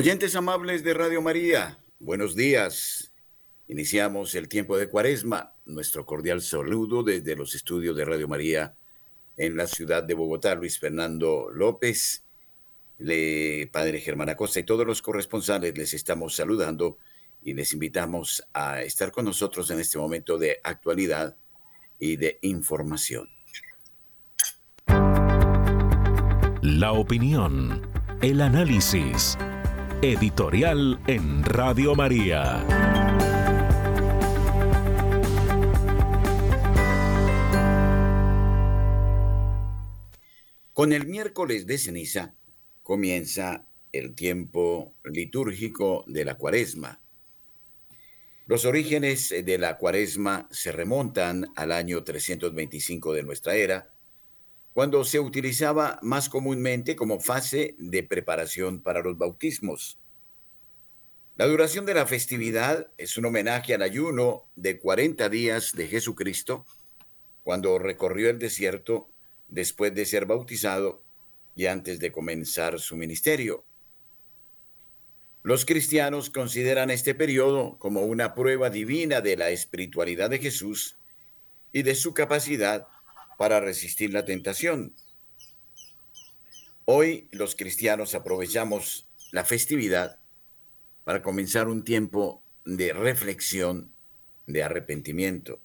[0.00, 3.10] Oyentes amables de Radio María, buenos días.
[3.66, 5.54] Iniciamos el tiempo de Cuaresma.
[5.64, 8.76] Nuestro cordial saludo desde los estudios de Radio María
[9.36, 10.54] en la ciudad de Bogotá.
[10.54, 12.22] Luis Fernando López,
[12.96, 16.98] Padre Germán Acosta y todos los corresponsales les estamos saludando
[17.42, 21.36] y les invitamos a estar con nosotros en este momento de actualidad
[21.98, 23.28] y de información.
[26.62, 27.82] La opinión,
[28.22, 29.36] el análisis
[30.00, 32.64] Editorial en Radio María.
[40.72, 42.36] Con el miércoles de ceniza
[42.84, 47.02] comienza el tiempo litúrgico de la cuaresma.
[48.46, 53.92] Los orígenes de la cuaresma se remontan al año 325 de nuestra era,
[54.78, 59.98] cuando se utilizaba más comúnmente como fase de preparación para los bautismos.
[61.34, 66.64] La duración de la festividad es un homenaje al ayuno de 40 días de Jesucristo,
[67.42, 69.10] cuando recorrió el desierto
[69.48, 71.02] después de ser bautizado
[71.56, 73.64] y antes de comenzar su ministerio.
[75.42, 80.96] Los cristianos consideran este periodo como una prueba divina de la espiritualidad de Jesús
[81.72, 82.86] y de su capacidad
[83.38, 84.96] para resistir la tentación.
[86.84, 90.18] Hoy los cristianos aprovechamos la festividad
[91.04, 93.94] para comenzar un tiempo de reflexión,
[94.46, 95.60] de arrepentimiento.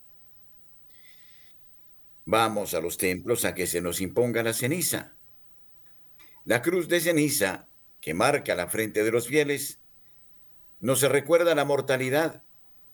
[2.25, 5.15] Vamos a los templos a que se nos imponga la ceniza.
[6.45, 7.67] La cruz de ceniza
[8.01, 9.79] que marca la frente de los fieles
[10.79, 12.43] nos recuerda la mortalidad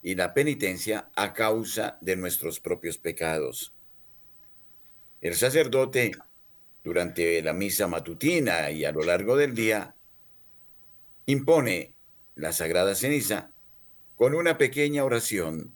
[0.01, 3.73] y la penitencia a causa de nuestros propios pecados.
[5.21, 6.13] El sacerdote,
[6.81, 9.95] durante la misa matutina y a lo largo del día,
[11.25, 11.95] impone
[12.35, 13.51] la sagrada ceniza
[14.15, 15.73] con una pequeña oración.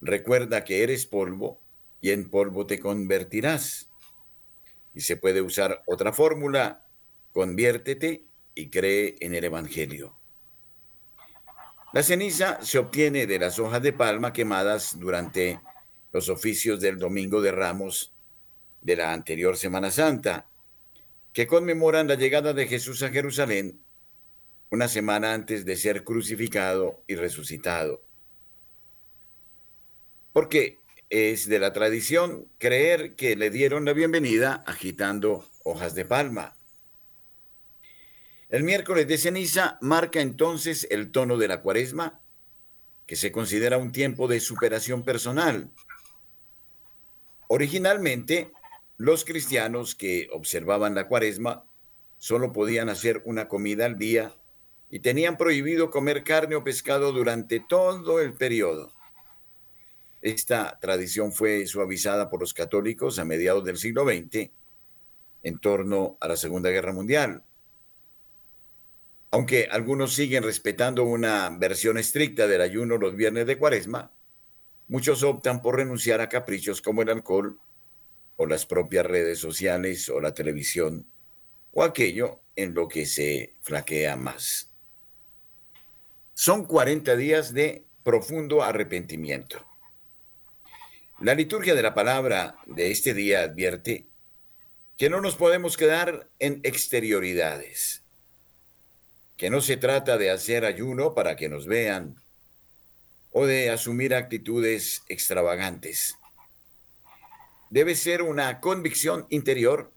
[0.00, 1.60] Recuerda que eres polvo
[2.00, 3.88] y en polvo te convertirás.
[4.94, 6.86] Y se puede usar otra fórmula,
[7.32, 8.24] conviértete
[8.54, 10.16] y cree en el Evangelio.
[11.92, 15.60] La ceniza se obtiene de las hojas de palma quemadas durante
[16.12, 18.11] los oficios del Domingo de Ramos
[18.82, 20.46] de la anterior Semana Santa,
[21.32, 23.80] que conmemoran la llegada de Jesús a Jerusalén
[24.70, 28.02] una semana antes de ser crucificado y resucitado.
[30.32, 36.56] Porque es de la tradición creer que le dieron la bienvenida agitando hojas de palma.
[38.48, 42.22] El miércoles de ceniza marca entonces el tono de la cuaresma,
[43.06, 45.70] que se considera un tiempo de superación personal.
[47.48, 48.52] Originalmente,
[49.02, 51.64] los cristianos que observaban la cuaresma
[52.18, 54.36] solo podían hacer una comida al día
[54.90, 58.92] y tenían prohibido comer carne o pescado durante todo el periodo.
[60.20, 64.50] Esta tradición fue suavizada por los católicos a mediados del siglo XX
[65.42, 67.42] en torno a la Segunda Guerra Mundial.
[69.32, 74.12] Aunque algunos siguen respetando una versión estricta del ayuno los viernes de cuaresma,
[74.86, 77.58] muchos optan por renunciar a caprichos como el alcohol
[78.42, 81.06] o las propias redes sociales o la televisión
[81.70, 84.72] o aquello en lo que se flaquea más.
[86.34, 89.64] Son 40 días de profundo arrepentimiento.
[91.20, 94.08] La liturgia de la palabra de este día advierte
[94.98, 98.02] que no nos podemos quedar en exterioridades,
[99.36, 102.16] que no se trata de hacer ayuno para que nos vean
[103.30, 106.18] o de asumir actitudes extravagantes
[107.72, 109.90] debe ser una convicción interior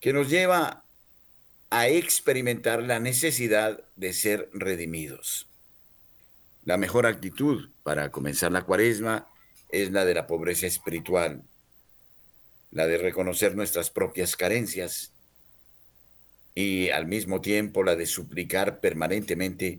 [0.00, 0.84] que nos lleva
[1.70, 5.46] a experimentar la necesidad de ser redimidos.
[6.64, 9.28] La mejor actitud para comenzar la cuaresma
[9.68, 11.44] es la de la pobreza espiritual,
[12.72, 15.12] la de reconocer nuestras propias carencias,
[16.56, 19.78] y al mismo tiempo la de suplicar permanentemente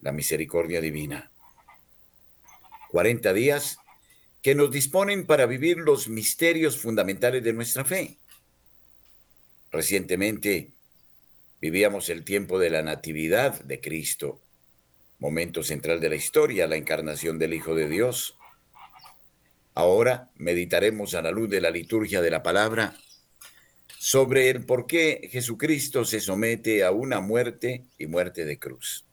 [0.00, 1.30] la misericordia divina.
[2.90, 3.78] 40 días
[4.42, 8.18] que nos disponen para vivir los misterios fundamentales de nuestra fe.
[9.70, 10.72] Recientemente
[11.60, 14.40] vivíamos el tiempo de la Natividad de Cristo,
[15.20, 18.36] momento central de la historia, la encarnación del Hijo de Dios.
[19.74, 22.96] Ahora meditaremos a la luz de la liturgia de la palabra
[23.96, 29.06] sobre el por qué Jesucristo se somete a una muerte y muerte de cruz.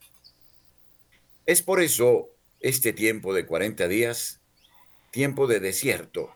[1.45, 2.29] Es por eso
[2.59, 4.38] este tiempo de 40 días,
[5.11, 6.35] tiempo de desierto.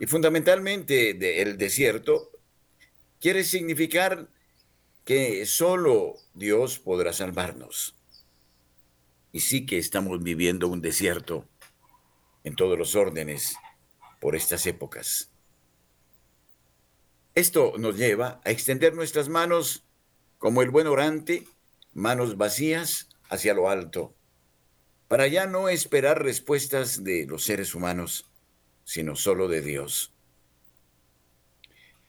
[0.00, 2.30] Y fundamentalmente de el desierto
[3.20, 4.28] quiere significar
[5.04, 7.96] que solo Dios podrá salvarnos.
[9.32, 11.48] Y sí que estamos viviendo un desierto
[12.44, 13.56] en todos los órdenes
[14.20, 15.30] por estas épocas.
[17.34, 19.84] Esto nos lleva a extender nuestras manos
[20.38, 21.48] como el buen orante,
[21.92, 24.14] manos vacías hacia lo alto,
[25.08, 28.30] para ya no esperar respuestas de los seres humanos,
[28.84, 30.12] sino solo de Dios.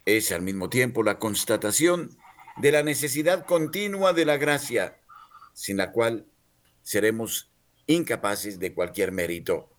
[0.05, 2.17] Es al mismo tiempo la constatación
[2.57, 4.99] de la necesidad continua de la gracia,
[5.53, 6.25] sin la cual
[6.83, 7.51] seremos
[7.87, 9.69] incapaces de cualquier mérito.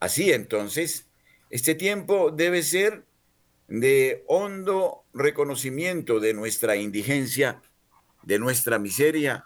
[0.00, 1.06] Así entonces,
[1.50, 3.04] este tiempo debe ser
[3.68, 7.62] de hondo reconocimiento de nuestra indigencia,
[8.22, 9.44] de nuestra miseria,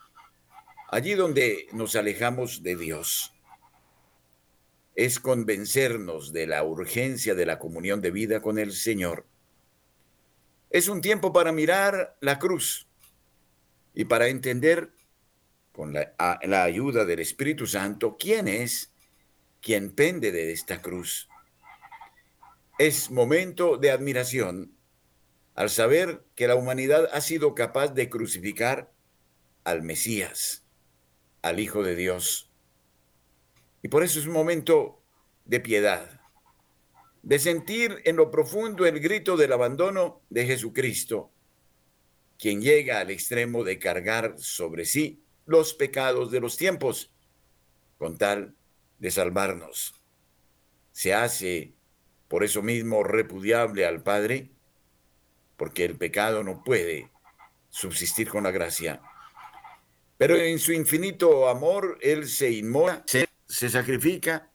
[0.92, 3.32] allí donde nos alejamos de Dios.
[4.94, 9.26] Es convencernos de la urgencia de la comunión de vida con el Señor.
[10.68, 12.86] Es un tiempo para mirar la cruz
[13.94, 14.92] y para entender
[15.72, 16.14] con la,
[16.62, 18.92] ayuda del Espíritu Santo quién es
[19.62, 21.28] quien pende de esta cruz
[22.78, 24.76] es momento de admiración
[25.54, 28.90] al saber que la humanidad ha sido capaz de crucificar
[29.64, 30.61] al Mesías,
[31.42, 32.50] al Hijo de Dios.
[33.82, 35.02] Y por eso es un momento
[35.44, 36.20] de piedad,
[37.22, 41.32] de sentir en lo profundo el grito del abandono de Jesucristo,
[42.38, 47.12] quien llega al extremo de cargar sobre sí los pecados de los tiempos,
[47.98, 48.54] con tal
[48.98, 49.94] de salvarnos.
[50.92, 51.74] Se hace
[52.28, 54.50] por eso mismo repudiable al Padre,
[55.56, 57.10] porque el pecado no puede
[57.70, 59.00] subsistir con la gracia.
[60.22, 64.52] Pero en su infinito amor, Él se inmola, se, sacrifica.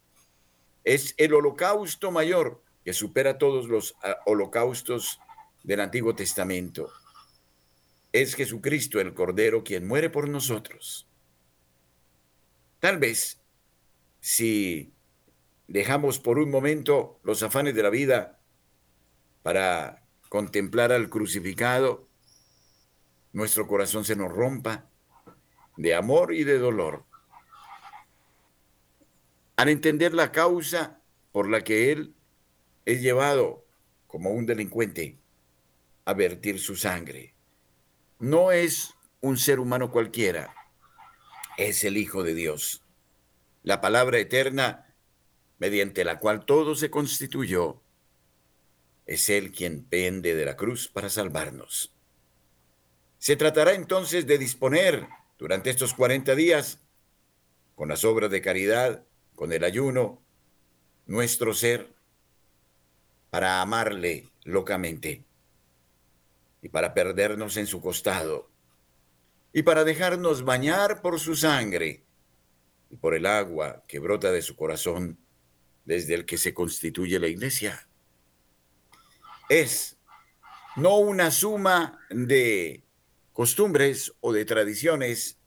[0.86, 5.19] Es el holocausto mayor que supera todos los ah, holocaustos
[5.66, 6.90] del Antiguo Testamento.
[8.14, 11.06] Es Jesucristo el Cordero quien muere por nosotros.
[12.80, 13.42] Tal vez,
[14.22, 14.94] si
[15.68, 18.40] dejamos por un momento los afanes de la vida
[19.44, 22.08] para contemplar al crucificado,
[23.34, 24.87] nuestro corazón se nos rompa
[25.78, 27.06] de amor y de dolor.
[29.56, 31.02] Al entender la causa
[31.32, 32.14] por la que Él
[32.86, 33.66] es llevado
[34.08, 35.18] como un delincuente
[36.06, 37.34] a vertir su sangre.
[38.20, 40.54] No es un ser humano cualquiera,
[41.58, 42.84] es el Hijo de Dios.
[43.64, 44.96] La palabra eterna
[45.60, 47.82] mediante la cual todo se constituyó,
[49.06, 51.94] es Él quien pende de la cruz para salvarnos.
[53.18, 56.80] Se tratará entonces de disponer durante estos 40 días,
[57.76, 60.21] con las obras de caridad, con el ayuno,
[61.06, 61.94] nuestro ser,
[63.30, 65.23] para amarle locamente
[66.62, 68.50] y para perdernos en su costado
[69.54, 72.04] y para dejarnos bañar por su sangre
[72.90, 75.19] y por el agua que brota de su corazón
[75.85, 77.88] desde el que se constituye la iglesia.
[79.50, 79.97] Es
[80.76, 82.87] no una suma de
[83.38, 85.38] costumbres o de tradiciones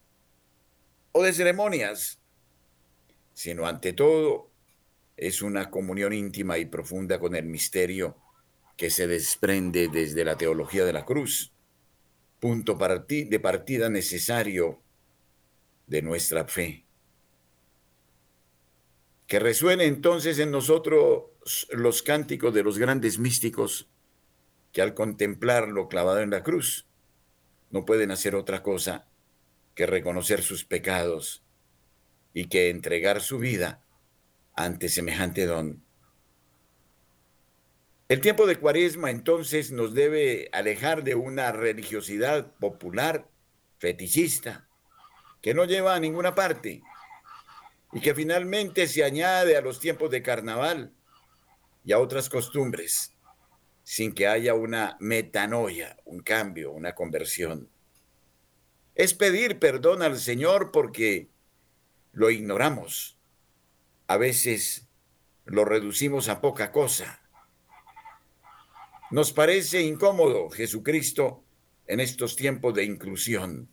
[1.10, 2.20] o de ceremonias,
[3.34, 4.52] sino ante todo
[5.16, 8.16] es una comunión íntima y profunda con el misterio
[8.76, 11.52] que se desprende desde la teología de la cruz,
[12.38, 14.80] punto de partida necesario
[15.88, 16.84] de nuestra fe.
[19.26, 21.24] Que resuene entonces en nosotros
[21.70, 23.88] los cánticos de los grandes místicos
[24.72, 26.86] que al contemplarlo clavado en la cruz
[27.70, 29.06] no pueden hacer otra cosa
[29.74, 31.42] que reconocer sus pecados
[32.34, 33.82] y que entregar su vida
[34.54, 35.82] ante semejante don.
[38.08, 43.28] El tiempo de Cuaresma entonces nos debe alejar de una religiosidad popular,
[43.78, 44.68] fetichista,
[45.40, 46.82] que no lleva a ninguna parte
[47.92, 50.92] y que finalmente se añade a los tiempos de carnaval
[51.84, 53.14] y a otras costumbres,
[53.82, 57.68] sin que haya una metanoia, un cambio, una conversión.
[58.94, 61.30] Es pedir perdón al Señor porque
[62.12, 63.18] lo ignoramos.
[64.06, 64.88] A veces
[65.44, 67.20] lo reducimos a poca cosa.
[69.10, 71.42] Nos parece incómodo Jesucristo
[71.86, 73.68] en estos tiempos de inclusión.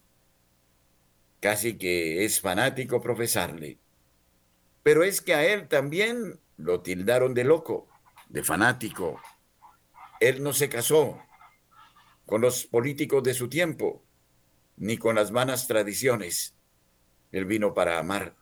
[1.40, 3.78] Casi que es fanático profesarle.
[4.82, 7.88] Pero es que a él también lo tildaron de loco,
[8.30, 9.22] de fanático.
[10.20, 11.22] Él no se casó
[12.26, 14.04] con los políticos de su tiempo,
[14.76, 16.56] ni con las vanas tradiciones.
[17.32, 18.36] Él vino para amar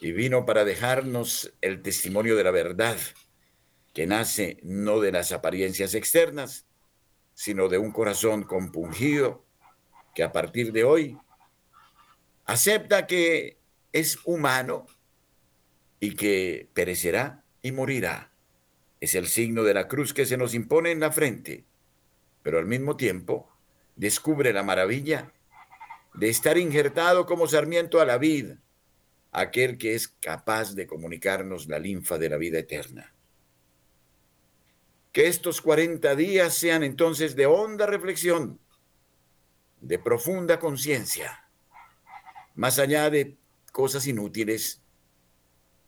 [0.00, 2.96] y vino para dejarnos el testimonio de la verdad,
[3.92, 6.66] que nace no de las apariencias externas,
[7.34, 9.44] sino de un corazón compungido
[10.14, 11.18] que a partir de hoy
[12.44, 13.58] acepta que
[13.92, 14.86] es humano
[16.00, 18.31] y que perecerá y morirá.
[19.02, 21.64] Es el signo de la cruz que se nos impone en la frente,
[22.44, 23.50] pero al mismo tiempo
[23.96, 25.32] descubre la maravilla
[26.14, 28.52] de estar injertado como sarmiento a la vid,
[29.32, 33.12] aquel que es capaz de comunicarnos la linfa de la vida eterna.
[35.10, 38.60] Que estos 40 días sean entonces de honda reflexión,
[39.80, 41.48] de profunda conciencia,
[42.54, 43.36] más allá de
[43.72, 44.80] cosas inútiles,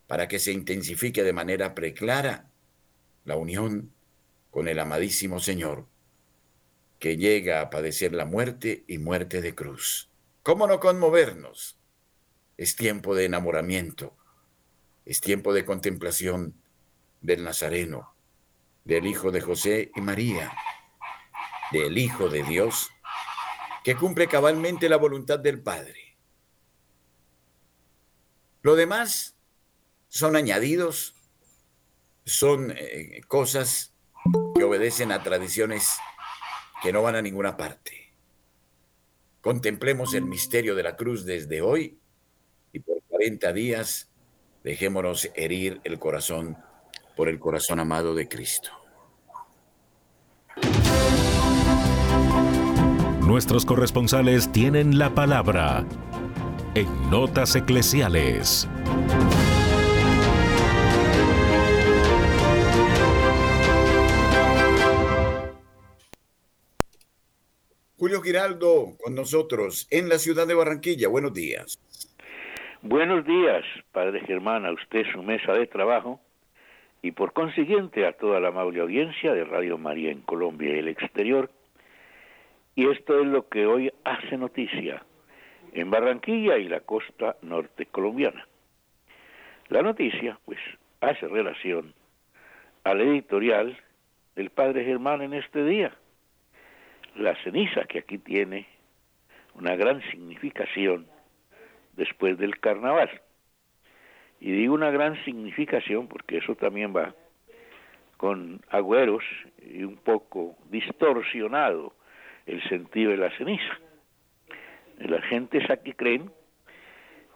[0.05, 2.51] para que se intensifique de manera preclara
[3.25, 3.91] la unión
[4.51, 5.87] con el amadísimo Señor,
[6.99, 10.09] que llega a padecer la muerte y muerte de cruz.
[10.43, 11.77] ¿Cómo no conmovernos?
[12.55, 14.15] Es tiempo de enamoramiento,
[15.03, 16.55] es tiempo de contemplación
[17.21, 18.15] del Nazareno,
[18.85, 20.53] del Hijo de José y María,
[21.71, 22.91] del Hijo de Dios,
[23.83, 26.15] que cumple cabalmente la voluntad del Padre.
[28.61, 29.35] Lo demás
[30.07, 31.14] son añadidos,
[32.25, 33.93] son eh, cosas
[34.55, 35.99] que obedecen a tradiciones
[36.81, 38.11] que no van a ninguna parte.
[39.41, 41.99] Contemplemos el misterio de la cruz desde hoy
[42.73, 44.09] y por 40 días
[44.63, 46.57] dejémonos herir el corazón
[47.15, 48.71] por el corazón amado de Cristo.
[53.21, 55.85] Nuestros corresponsales tienen la palabra
[56.73, 58.67] en Notas Eclesiales.
[67.97, 71.07] Julio Giraldo con nosotros en la ciudad de Barranquilla.
[71.07, 71.79] Buenos días.
[72.81, 76.19] Buenos días, Padre Germán, a usted, su mesa de trabajo
[77.01, 80.89] y por consiguiente a toda la amable audiencia de Radio María en Colombia y el
[80.89, 81.49] exterior.
[82.75, 85.01] Y esto es lo que hoy hace noticia
[85.71, 88.45] en Barranquilla y la costa norte colombiana.
[89.69, 90.59] La noticia, pues,
[90.99, 91.93] hace relación
[92.83, 93.77] al editorial
[94.35, 95.95] del Padre Germán en este día
[97.15, 98.67] la ceniza, que aquí tiene
[99.55, 101.07] una gran significación
[101.93, 103.09] después del carnaval.
[104.39, 107.15] Y digo una gran significación porque eso también va
[108.17, 109.23] con agüeros
[109.61, 111.93] y un poco distorsionado
[112.45, 113.79] el sentido de la ceniza.
[114.99, 116.31] La gentes aquí creen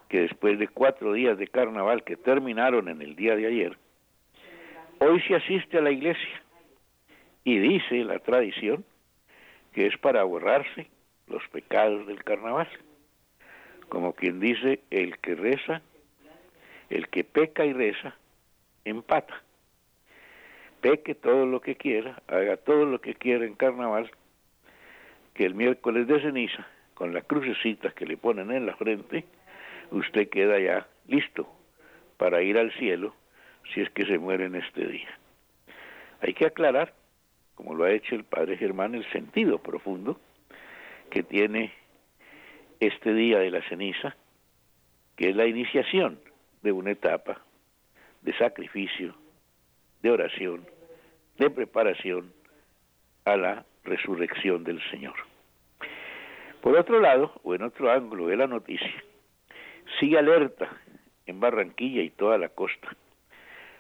[0.08, 3.78] que después de cuatro días de carnaval que terminaron en el día de ayer,
[5.00, 6.42] hoy se asiste a la iglesia
[7.44, 8.86] y dice la tradición
[9.74, 10.88] que es para borrarse
[11.28, 12.68] los pecados del carnaval.
[13.88, 15.82] Como quien dice, el que reza,
[16.90, 18.16] el que peca y reza,
[18.86, 19.42] empata.
[20.82, 24.12] Peque todo lo que quiera, haga todo lo que quiera en carnaval,
[25.34, 29.26] que el miércoles de ceniza, con la crucecita que le ponen en la frente,
[29.92, 31.48] usted queda ya listo
[32.18, 33.16] para ir al cielo
[33.74, 35.10] si es que se muere en este día.
[36.22, 36.94] Hay que aclarar
[37.60, 40.18] como lo ha hecho el padre Germán, el sentido profundo
[41.10, 41.74] que tiene
[42.80, 44.16] este día de la ceniza,
[45.18, 46.22] que es la iniciación
[46.62, 47.42] de una etapa
[48.22, 49.14] de sacrificio,
[50.02, 50.66] de oración,
[51.38, 52.32] de preparación
[53.26, 55.16] a la resurrección del Señor.
[56.62, 59.04] Por otro lado, o en otro ángulo de la noticia,
[60.00, 60.70] sigue alerta
[61.26, 62.96] en Barranquilla y toda la costa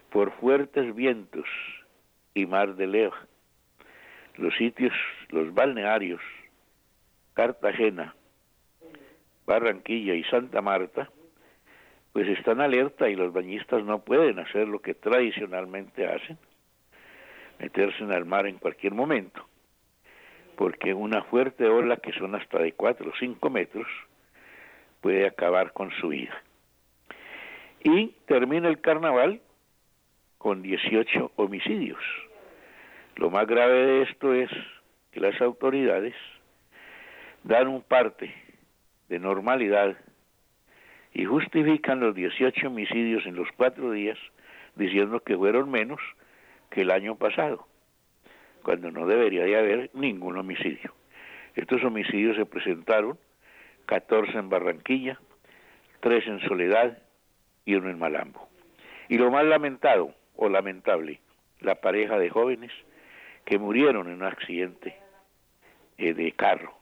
[0.09, 1.47] por fuertes vientos
[2.33, 3.28] y mar de leva
[4.39, 4.93] los sitios,
[5.29, 6.21] los balnearios,
[7.33, 8.15] Cartagena,
[9.45, 11.09] Barranquilla y Santa Marta,
[12.13, 16.37] pues están alerta y los bañistas no pueden hacer lo que tradicionalmente hacen,
[17.59, 19.45] meterse en el mar en cualquier momento,
[20.55, 23.87] porque una fuerte ola que son hasta de 4 o 5 metros
[25.01, 26.41] puede acabar con su vida.
[27.83, 29.41] Y termina el carnaval
[30.37, 31.99] con 18 homicidios
[33.19, 34.49] Lo más grave de esto es
[35.11, 36.15] que las autoridades
[37.43, 38.33] dan un parte
[39.09, 39.97] de normalidad
[41.13, 44.17] y justifican los 18 homicidios en los cuatro días
[44.75, 45.99] diciendo que fueron menos
[46.69, 47.67] que el año pasado,
[48.63, 50.93] cuando no debería de haber ningún homicidio.
[51.55, 53.19] Estos homicidios se presentaron
[53.87, 55.19] 14 en Barranquilla,
[55.99, 56.99] 3 en Soledad
[57.65, 58.47] y uno en Malambo.
[59.09, 61.19] Y lo más lamentado o lamentable,
[61.59, 62.71] la pareja de jóvenes
[63.45, 64.95] que murieron en un accidente
[65.97, 66.73] eh, de carro,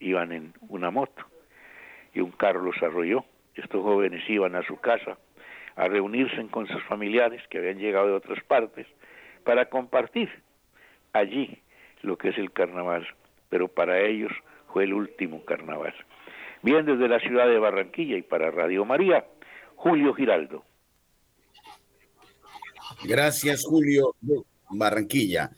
[0.00, 1.24] iban en una moto
[2.14, 3.24] y un carro los arrolló.
[3.54, 5.18] Estos jóvenes iban a su casa
[5.76, 8.86] a reunirse con sus familiares que habían llegado de otras partes
[9.44, 10.30] para compartir
[11.12, 11.62] allí
[12.02, 13.06] lo que es el carnaval,
[13.48, 14.32] pero para ellos
[14.72, 15.94] fue el último carnaval.
[16.62, 19.26] Bien desde la ciudad de Barranquilla y para Radio María,
[19.76, 20.64] Julio Giraldo.
[23.04, 24.14] Gracias, Julio.
[24.70, 25.50] Barranquilla.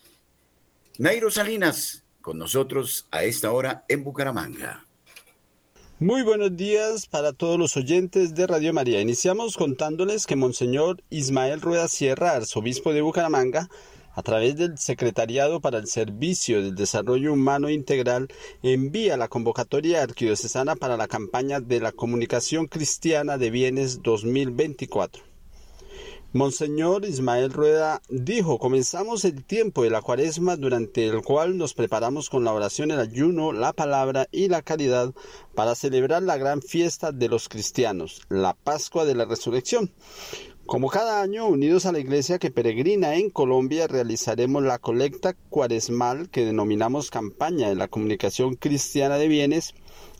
[1.01, 4.85] Nairo Salinas, con nosotros a esta hora en Bucaramanga.
[6.01, 9.01] Muy buenos días para todos los oyentes de Radio María.
[9.01, 13.69] Iniciamos contándoles que Monseñor Ismael Rueda Sierra, arzobispo de Bucaramanga,
[14.13, 18.27] a través del Secretariado para el Servicio del Desarrollo Humano Integral,
[18.65, 25.28] envía la convocatoria arquidiocesana para la campaña de la Comunicación Cristiana de Bienes 2024.
[26.35, 32.29] Monseñor Ismael Rueda dijo, comenzamos el tiempo de la cuaresma durante el cual nos preparamos
[32.29, 35.15] con la oración, el ayuno, la palabra y la caridad
[35.55, 39.91] para celebrar la gran fiesta de los cristianos, la Pascua de la Resurrección.
[40.67, 46.29] Como cada año, unidos a la iglesia que peregrina en Colombia, realizaremos la colecta cuaresmal
[46.29, 49.75] que denominamos campaña de la comunicación cristiana de bienes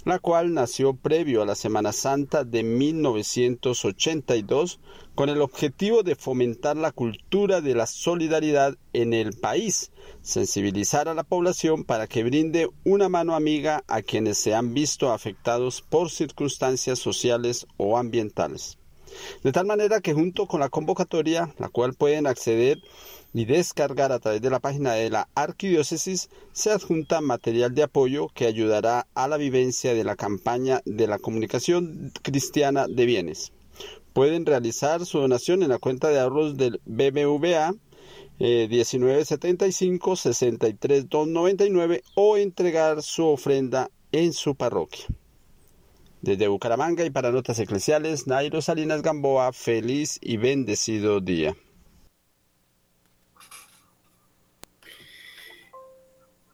[0.09, 4.81] la cual nació previo a la Semana Santa de 1982
[5.19, 9.91] con el objetivo de fomentar la cultura de la solidaridad en el país,
[10.23, 15.11] sensibilizar a la población para que brinde una mano amiga a quienes se han visto
[15.11, 18.79] afectados por circunstancias sociales o ambientales.
[19.43, 22.79] De tal manera que junto con la convocatoria, la cual pueden acceder
[23.35, 28.29] y descargar a través de la página de la arquidiócesis se adjunta material de apoyo
[28.29, 33.51] que ayudará a la vivencia de la campaña de la comunicación cristiana de bienes.
[34.19, 37.73] Pueden realizar su donación en la cuenta de ahorros del BBVA
[38.41, 45.07] 1975 63299 o entregar su ofrenda en su parroquia.
[46.21, 51.55] Desde Bucaramanga y para Notas Eclesiales, Nairo Salinas Gamboa, feliz y bendecido día.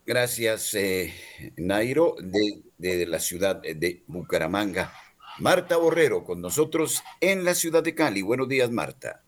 [0.05, 1.14] Gracias, eh,
[1.57, 4.92] Nairo, de, la ciudad de Bucaramanga.
[5.38, 8.23] Marta Borrero con nosotros en la ciudad de Cali.
[8.23, 9.23] Buenos días, Marta.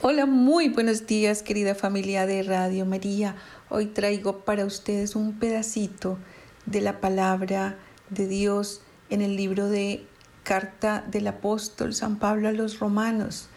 [0.00, 3.36] Hola, muy buenos días, querida familia de Radio María.
[3.68, 6.18] Hoy traigo para ustedes un pedacito
[6.66, 7.78] de la palabra
[8.10, 10.04] de Dios en el libro de
[10.42, 13.48] Carta del Apóstol San Pablo a los Romanos,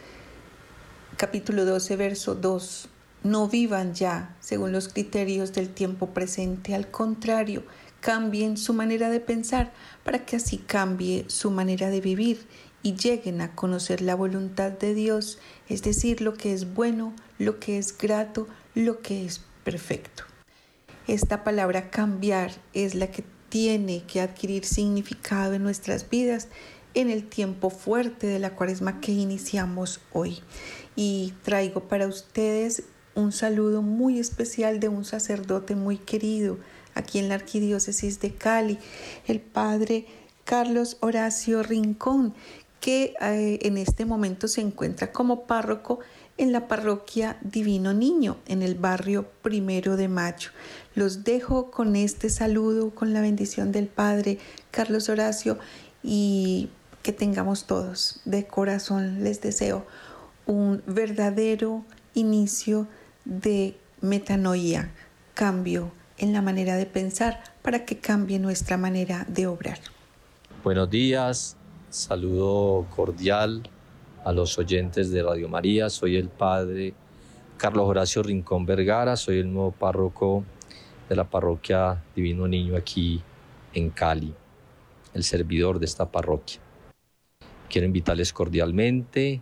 [1.18, 2.90] capítulo 12, verso 2
[3.24, 7.64] no vivan ya según los criterios del tiempo presente, al contrario,
[8.02, 9.72] cambien su manera de pensar
[10.04, 12.46] para que así cambie su manera de vivir
[12.84, 15.38] y lleguen a conocer la voluntad de Dios,
[15.70, 20.24] es decir, lo que es bueno, lo que es grato, lo que es perfecto.
[21.08, 26.48] Esta palabra cambiar es la que tiene que adquirir significado en nuestras vidas
[26.94, 30.40] en el tiempo fuerte de la cuaresma que iniciamos hoy.
[30.96, 32.84] Y traigo para ustedes
[33.14, 36.58] un saludo muy especial de un sacerdote muy querido
[36.96, 38.80] aquí en la Arquidiócesis de Cali,
[39.28, 40.06] el padre
[40.44, 42.34] Carlos Horacio Rincón,
[42.80, 46.00] que eh, en este momento se encuentra como párroco
[46.38, 50.50] en la parroquia Divino Niño, en el barrio Primero de Mayo.
[50.96, 54.40] Los dejo con este saludo, con la bendición del Padre
[54.72, 55.60] Carlos Horacio
[56.02, 56.70] y
[57.04, 59.86] que tengamos todos de corazón, les deseo
[60.46, 62.88] un verdadero inicio
[63.26, 64.92] de metanoia,
[65.34, 69.80] cambio en la manera de pensar para que cambie nuestra manera de obrar.
[70.64, 71.58] Buenos días,
[71.90, 73.64] saludo cordial
[74.24, 76.94] a los oyentes de Radio María, soy el padre
[77.58, 80.44] Carlos Horacio Rincón Vergara, soy el nuevo párroco
[81.10, 83.24] de la parroquia Divino Niño aquí
[83.74, 84.32] en Cali,
[85.16, 86.60] el servidor de esta parroquia.
[87.68, 89.42] Quiero invitarles cordialmente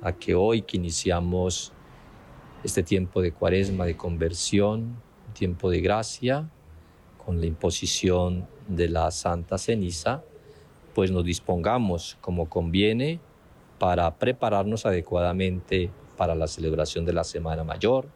[0.00, 1.72] a que hoy que iniciamos
[2.62, 4.96] este tiempo de cuaresma, de conversión,
[5.30, 6.48] tiempo de gracia,
[7.24, 10.22] con la imposición de la Santa Ceniza,
[10.94, 13.20] pues nos dispongamos como conviene
[13.78, 18.08] para prepararnos adecuadamente para la celebración de la Semana Mayor,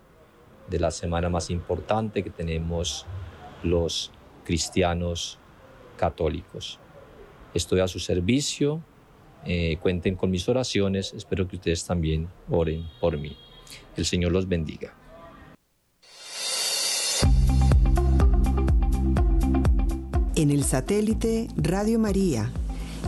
[0.68, 3.06] de la semana más importante que tenemos
[3.62, 4.10] los
[4.44, 5.38] cristianos
[5.96, 6.78] católicos.
[7.54, 8.82] Estoy a su servicio,
[9.46, 13.36] eh, cuenten con mis oraciones, espero que ustedes también oren por mí.
[13.96, 14.94] El Señor los bendiga.
[20.36, 22.50] En el satélite Radio María,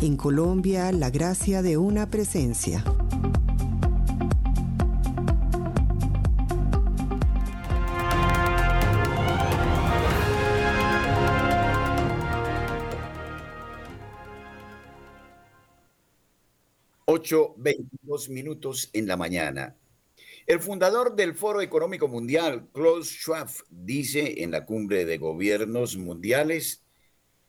[0.01, 2.85] en Colombia, la gracia de una presencia.
[17.07, 19.75] Ocho veintidós minutos en la mañana.
[20.47, 26.86] El fundador del Foro Económico Mundial, Klaus Schwab, dice en la cumbre de gobiernos mundiales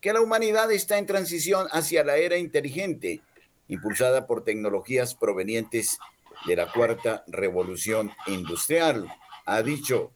[0.08, 3.20] que la humanidad está en transición hacia la era inteligente,
[3.68, 6.00] impulsada por tecnologías provenientes
[6.46, 9.06] de la cuarta revolución industrial.
[9.46, 10.14] Ha dicho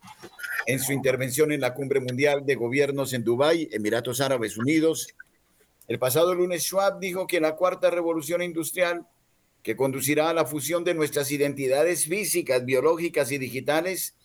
[0.65, 5.13] en su intervención en la cumbre mundial de gobiernos en Dubái, Emiratos Árabes Unidos,
[5.89, 9.05] el pasado lunes Schwab dijo que la cuarta revolución industrial
[9.61, 14.15] que conducirá a la fusión de nuestras identidades físicas, biológicas y digitales,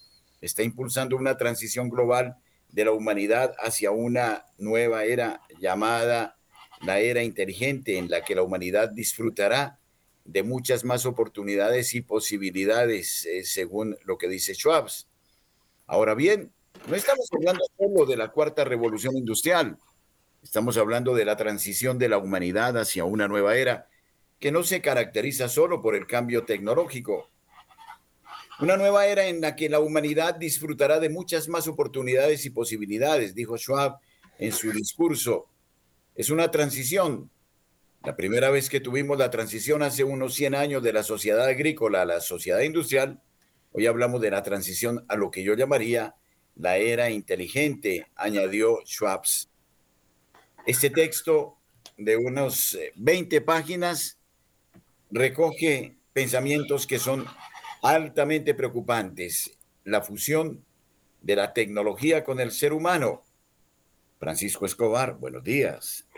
[0.41, 2.37] está impulsando una transición global
[2.77, 6.37] de la humanidad hacia una nueva era llamada
[6.83, 9.79] la era inteligente, en la que la humanidad disfrutará
[10.27, 14.89] de muchas más oportunidades y posibilidades, eh, según lo que dice Schwab.
[15.87, 16.53] Ahora bien,
[16.87, 19.79] no estamos hablando solo de la cuarta revolución industrial,
[20.43, 23.89] estamos hablando de la transición de la humanidad hacia una nueva era
[24.39, 27.31] que no se caracteriza solo por el cambio tecnológico.
[28.59, 33.35] Una nueva era en la que la humanidad disfrutará de muchas más oportunidades y posibilidades,
[33.35, 33.99] dijo Schwab
[34.39, 35.47] en su discurso.
[36.15, 37.31] Es una transición.
[38.03, 42.03] La primera vez que tuvimos la transición hace unos 100 años de la sociedad agrícola
[42.03, 43.21] a la sociedad industrial,
[43.73, 46.15] hoy hablamos de la transición a lo que yo llamaría
[46.55, 49.23] la era inteligente, añadió Schwab.
[50.67, 51.59] Este texto
[51.99, 54.19] de unos 20 páginas
[55.11, 57.27] recoge pensamientos que son
[57.87, 59.57] altamente preocupantes.
[59.85, 60.65] La fusión
[61.23, 63.23] de la tecnología con el ser humano.
[64.19, 66.09] Francisco Escobar, buenos días.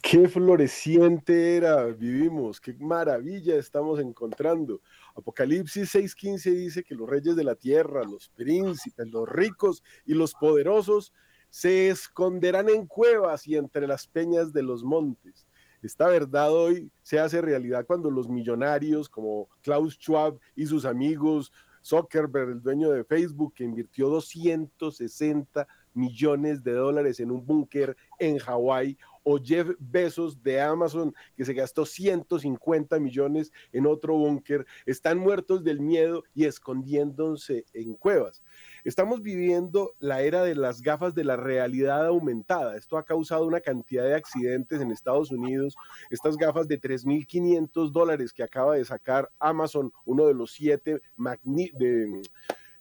[0.00, 4.80] Qué floreciente era vivimos, qué maravilla estamos encontrando.
[5.14, 10.32] Apocalipsis 6:15 dice que los reyes de la tierra, los príncipes, los ricos y los
[10.32, 11.12] poderosos
[11.50, 15.46] se esconderán en cuevas y entre las peñas de los montes.
[15.82, 21.52] Esta verdad hoy se hace realidad cuando los millonarios como Klaus Schwab y sus amigos,
[21.84, 28.38] Zuckerberg, el dueño de Facebook, que invirtió 260 millones de dólares en un búnker en
[28.38, 35.18] Hawái, o Jeff Bezos de Amazon, que se gastó 150 millones en otro búnker, están
[35.18, 38.42] muertos del miedo y escondiéndose en cuevas.
[38.84, 42.76] Estamos viviendo la era de las gafas de la realidad aumentada.
[42.76, 45.76] Esto ha causado una cantidad de accidentes en Estados Unidos.
[46.10, 52.22] Estas gafas de 3.500 dólares que acaba de sacar Amazon, uno de los siete de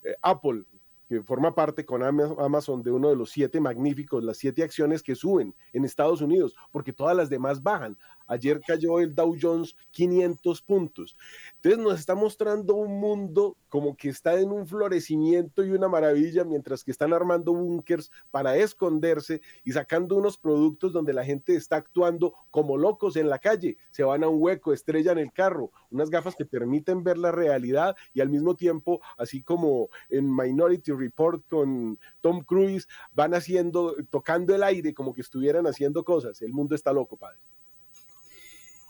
[0.04, 0.64] eh, Apple,
[1.12, 5.14] que forma parte con Amazon de uno de los siete magníficos, las siete acciones que
[5.14, 7.98] suben en Estados Unidos, porque todas las demás bajan.
[8.32, 11.18] Ayer cayó el Dow Jones 500 puntos.
[11.56, 16.46] Entonces nos está mostrando un mundo como que está en un florecimiento y una maravilla,
[16.46, 21.76] mientras que están armando búnkers para esconderse y sacando unos productos donde la gente está
[21.76, 23.76] actuando como locos en la calle.
[23.90, 27.98] Se van a un hueco, estrellan el carro, unas gafas que permiten ver la realidad
[28.14, 34.56] y al mismo tiempo, así como en Minority Report con Tom Cruise, van haciendo, tocando
[34.56, 36.42] el aire como que estuvieran haciendo cosas.
[36.42, 37.40] El mundo está loco, padre.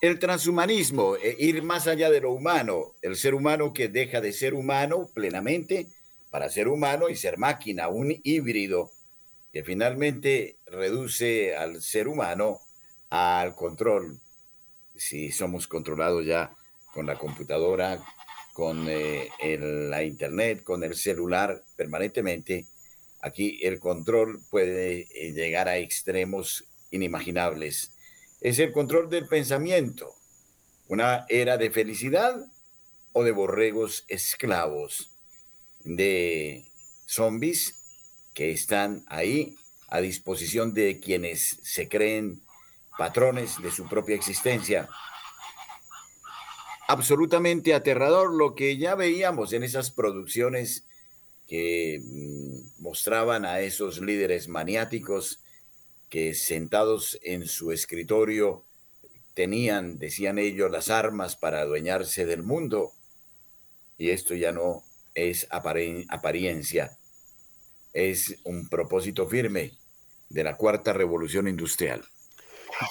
[0.02, 4.34] El transhumanismo, eh, ir más allá de lo humano, el ser humano que deja de
[4.34, 5.90] ser humano plenamente
[6.32, 8.90] para ser humano y ser máquina, un híbrido
[9.54, 12.62] que finalmente reduce al ser humano
[13.12, 14.20] al control.
[14.96, 16.52] Si somos controlados ya
[16.96, 18.04] con la computadora,
[18.54, 22.66] con eh, la internet, con el celular permanentemente,
[23.22, 27.92] aquí el control puede eh, llegar a extremos inimaginables
[28.42, 30.16] es el control del pensamiento,
[30.88, 32.36] una era de felicidad
[33.14, 35.12] o de borregos esclavos,
[35.84, 36.66] de
[37.06, 37.76] zombies
[38.34, 39.56] que están ahí
[39.88, 42.42] a disposición de quienes se creen
[42.98, 44.90] patrones de su propia existencia.
[46.88, 50.86] Absolutamente aterrador lo que ya veíamos en esas producciones
[51.48, 55.44] que mm, mostraban a esos líderes maniáticos
[56.12, 58.66] que sentados en su escritorio
[59.34, 62.92] tenían, decían ellos, las armas para adueñarse del mundo.
[63.98, 64.84] Y esto ya no
[65.16, 66.92] es apariencia,
[67.94, 69.72] es un propósito firme
[70.30, 72.04] de la cuarta revolución industrial.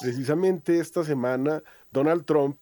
[0.01, 2.59] precisamente esta semana Donald Trump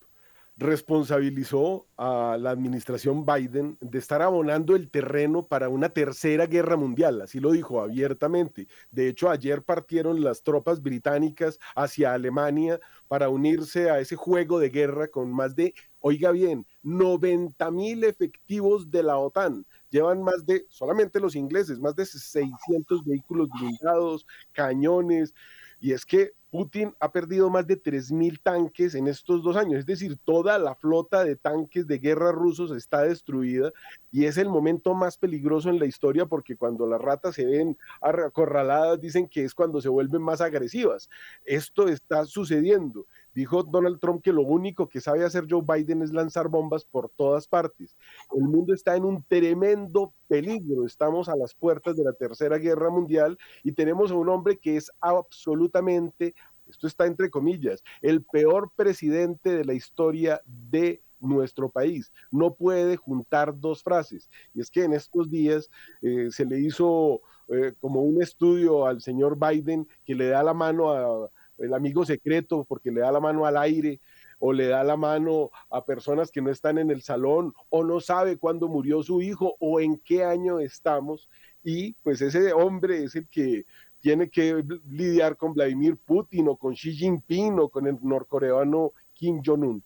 [0.59, 7.23] responsabilizó a la administración Biden de estar abonando el terreno para una tercera guerra mundial,
[7.23, 8.67] así lo dijo abiertamente.
[8.91, 14.71] De hecho, ayer partieron las tropas británicas hacia Alemania para unirse a ese juego de
[14.71, 19.65] guerra con más de, oiga bien, 90 mil efectivos de la OTAN.
[19.91, 25.33] Llevan más de, solamente los ingleses, más de 600 vehículos blindados, cañones.
[25.79, 29.87] Y es que Putin ha perdido más de 3.000 tanques en estos dos años, es
[29.87, 33.71] decir, toda la flota de tanques de guerra rusos está destruida
[34.11, 37.77] y es el momento más peligroso en la historia porque cuando las ratas se ven
[38.01, 41.11] acorraladas dicen que es cuando se vuelven más agresivas.
[41.45, 43.07] Esto está sucediendo.
[43.39, 47.09] Dijo Donald Trump que lo único que sabe hacer Joe Biden es lanzar bombas por
[47.09, 47.97] todas partes.
[48.35, 50.85] El mundo está en un tremendo peligro.
[50.85, 54.77] Estamos a las puertas de la Tercera Guerra Mundial y tenemos a un hombre que
[54.77, 56.35] es absolutamente,
[56.69, 62.13] esto está entre comillas, el peor presidente de la historia de nuestro país.
[62.33, 64.29] No puede juntar dos frases.
[64.53, 65.71] Y es que en estos días
[66.03, 70.55] eh, se le hizo eh, como un estudio al señor Biden que le da la
[70.55, 74.01] mano a el amigo secreto porque le da la mano al aire
[74.39, 78.01] o le da la mano a personas que no están en el salón o no
[78.01, 81.29] sabe cuándo murió su hijo o en qué año estamos.
[81.65, 83.67] Y pues ese hombre es el que
[84.01, 89.43] tiene que lidiar con Vladimir Putin o con Xi Jinping o con el norcoreano Kim
[89.45, 89.83] Jong-un.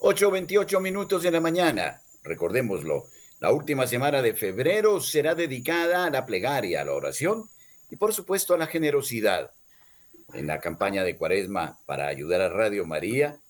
[0.00, 3.04] 8.28 minutos de la mañana, recordémoslo,
[3.40, 7.44] la última semana de febrero será dedicada a la plegaria, a la oración
[7.90, 9.50] y por supuesto a la generosidad
[10.38, 13.40] en la campaña de Cuaresma para ayudar a Radio María,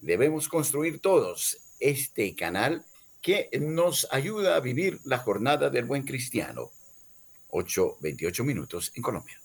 [0.00, 2.84] debemos construir todos este canal
[3.20, 6.70] que nos ayuda a vivir la jornada del buen cristiano.
[7.50, 9.40] 8.28 minutos en Colombia.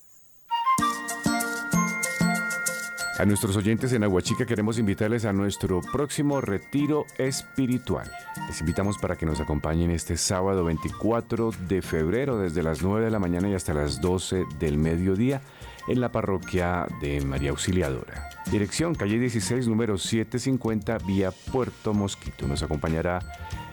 [3.20, 8.12] A nuestros oyentes en Aguachica queremos invitarles a nuestro próximo retiro espiritual.
[8.48, 13.12] Les invitamos para que nos acompañen este sábado 24 de febrero desde las 9 de
[13.12, 15.42] la mañana y hasta las 12 del mediodía
[15.88, 18.30] en la parroquia de María Auxiliadora.
[18.52, 22.48] Dirección calle 16, número 750, vía Puerto Mosquito.
[22.48, 23.20] Nos acompañará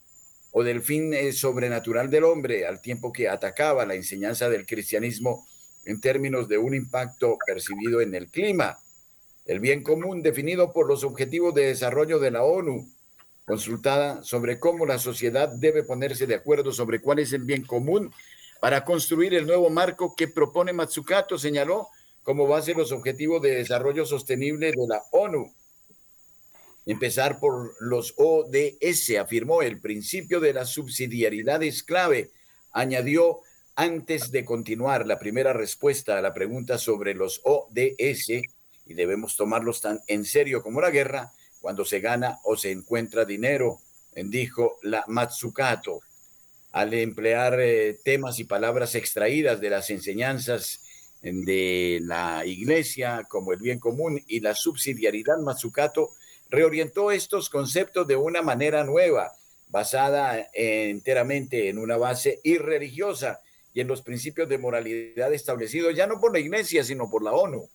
[0.52, 5.46] o del fin eh, sobrenatural del hombre, al tiempo que atacaba la enseñanza del cristianismo
[5.84, 8.78] en términos de un impacto percibido en el clima.
[9.44, 12.88] El bien común definido por los Objetivos de Desarrollo de la ONU
[13.48, 18.12] consultada sobre cómo la sociedad debe ponerse de acuerdo sobre cuál es el bien común
[18.60, 21.88] para construir el nuevo marco que propone Matsukato, señaló
[22.22, 25.50] como base los objetivos de desarrollo sostenible de la ONU.
[26.84, 32.30] Empezar por los ODS, afirmó el principio de la subsidiariedad es clave,
[32.72, 33.38] añadió
[33.76, 38.28] antes de continuar la primera respuesta a la pregunta sobre los ODS,
[38.84, 43.24] y debemos tomarlos tan en serio como la guerra, cuando se gana o se encuentra
[43.24, 43.80] dinero,
[44.14, 46.00] dijo la Matsukato.
[46.72, 50.82] Al emplear eh, temas y palabras extraídas de las enseñanzas
[51.22, 56.10] de la iglesia como el bien común y la subsidiariedad, Matsukato
[56.50, 59.32] reorientó estos conceptos de una manera nueva,
[59.68, 63.40] basada enteramente en una base irreligiosa
[63.74, 67.32] y en los principios de moralidad establecidos ya no por la Iglesia, sino por la
[67.32, 67.68] ONU.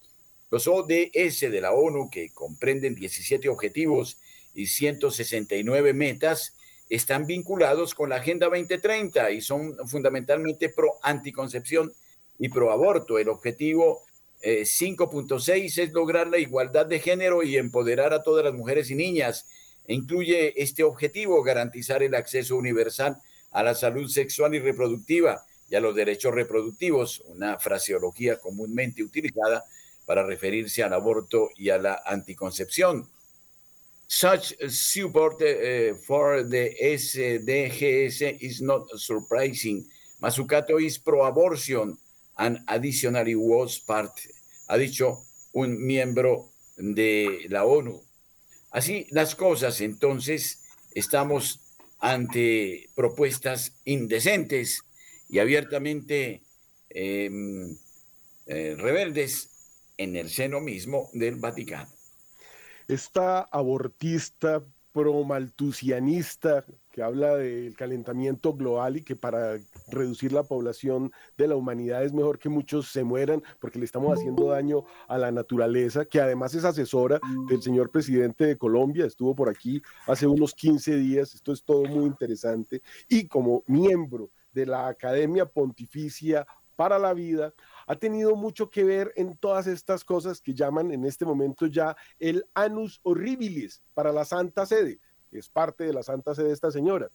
[0.53, 4.19] Los ODS de la ONU, que comprenden 17 objetivos
[4.53, 6.55] y 169 metas,
[6.91, 11.91] están vinculados con la Agenda 2030 y son fundamentalmente pro anticoncepción
[12.37, 13.17] y pro aborto.
[13.17, 14.03] El objetivo
[14.43, 18.95] 5.6 eh, es lograr la igualdad de género y empoderar a todas las mujeres y
[18.95, 19.47] niñas.
[19.87, 23.17] E incluye este objetivo garantizar el acceso universal
[23.49, 29.65] a la salud sexual y reproductiva y a los derechos reproductivos, una fraseología comúnmente utilizada
[30.05, 33.09] para referirse al aborto y a la anticoncepción.
[34.07, 39.85] Such support uh, for the SDGs is not surprising.
[40.21, 41.97] Masukato is pro-abortion
[42.37, 44.11] and additionally was part,
[44.69, 45.19] ha dicho
[45.53, 48.01] un miembro de la ONU.
[48.71, 50.63] Así las cosas, entonces
[50.95, 51.59] estamos
[51.99, 54.81] ante propuestas indecentes
[55.29, 56.41] y abiertamente
[56.89, 57.77] em,
[58.45, 59.52] eh, rebeldes
[60.03, 61.89] en el seno mismo del Vaticano.
[62.87, 71.47] Esta abortista pro-maltusianista que habla del calentamiento global y que para reducir la población de
[71.47, 75.31] la humanidad es mejor que muchos se mueran porque le estamos haciendo daño a la
[75.31, 80.53] naturaleza, que además es asesora del señor presidente de Colombia, estuvo por aquí hace unos
[80.53, 86.99] 15 días, esto es todo muy interesante, y como miembro de la Academia Pontificia para
[86.99, 87.53] la Vida,
[87.87, 91.95] ha tenido mucho que ver en todas estas cosas que llaman en este momento ya
[92.19, 94.99] el anus horribilis para la Santa Sede,
[95.31, 97.09] es parte de la Santa Sede esta señora.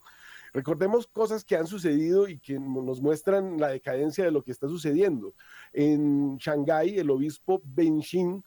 [0.52, 4.66] Recordemos cosas que han sucedido y que nos muestran la decadencia de lo que está
[4.66, 5.35] sucediendo.
[5.72, 8.42] En Shanghái, el obispo Benxin,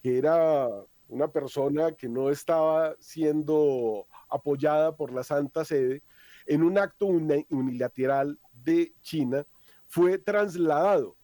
[0.00, 0.66] que era
[1.08, 6.02] una persona que no estaba siendo apoyada por la Santa Sede,
[6.46, 9.46] en un acto unilateral de China,
[9.86, 11.16] fue trasladado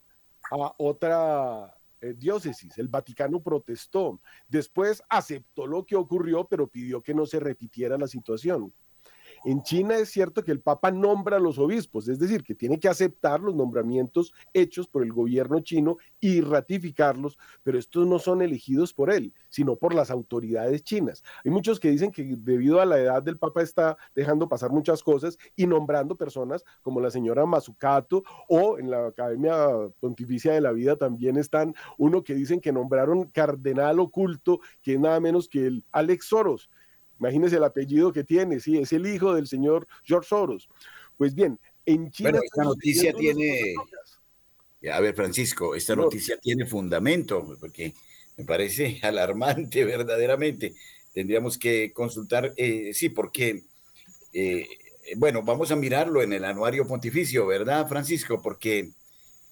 [0.50, 2.78] a otra eh, diócesis.
[2.78, 4.20] El Vaticano protestó.
[4.48, 8.72] Después aceptó lo que ocurrió, pero pidió que no se repitiera la situación.
[9.44, 12.78] En China es cierto que el Papa nombra a los obispos, es decir, que tiene
[12.78, 18.42] que aceptar los nombramientos hechos por el gobierno chino y ratificarlos, pero estos no son
[18.42, 21.22] elegidos por él, sino por las autoridades chinas.
[21.44, 25.02] Hay muchos que dicen que debido a la edad del Papa está dejando pasar muchas
[25.02, 29.68] cosas y nombrando personas como la señora Mazucato o en la Academia
[30.00, 35.00] Pontificia de la Vida también están uno que dicen que nombraron cardenal oculto, que es
[35.00, 36.70] nada menos que el Alex Soros
[37.18, 40.68] Imagínese el apellido que tiene, sí, es el hijo del señor George Soros.
[41.16, 42.30] Pues bien, en China...
[42.30, 43.74] Bueno, esta noticia tiene...
[44.92, 47.94] A ver, Francisco, esta noticia tiene fundamento, porque
[48.36, 50.74] me parece alarmante verdaderamente.
[51.12, 53.64] Tendríamos que consultar, eh, sí, porque,
[54.32, 54.66] eh,
[55.16, 58.40] bueno, vamos a mirarlo en el anuario pontificio, ¿verdad, Francisco?
[58.40, 58.90] Porque,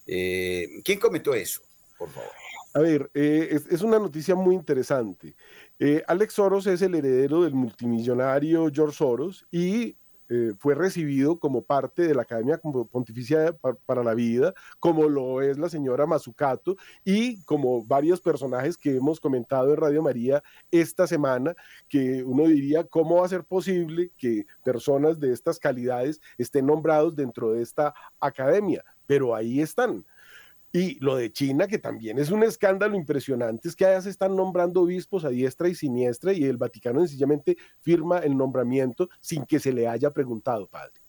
[0.06, 1.62] eh, ¿quién comentó eso,
[1.98, 2.30] por favor?
[2.74, 5.34] A ver, es, una noticia muy interesante.
[5.78, 9.96] Eh, Alex Soros es el heredero del multimillonario George Soros y
[10.28, 12.58] eh, fue recibido como parte de la Academia
[12.90, 18.96] Pontificia para la Vida, como lo es la señora Mazucato y como varios personajes que
[18.96, 21.54] hemos comentado en Radio María esta semana,
[21.88, 27.14] que uno diría, ¿cómo va a ser posible que personas de estas calidades estén nombrados
[27.14, 28.84] dentro de esta academia?
[29.06, 30.04] Pero ahí están.
[30.76, 34.36] Y lo de China, que también es un escándalo impresionante, es que allá se están
[34.36, 39.58] nombrando obispos a diestra y siniestra y el Vaticano sencillamente firma el nombramiento sin que
[39.58, 41.00] se le haya preguntado, padre.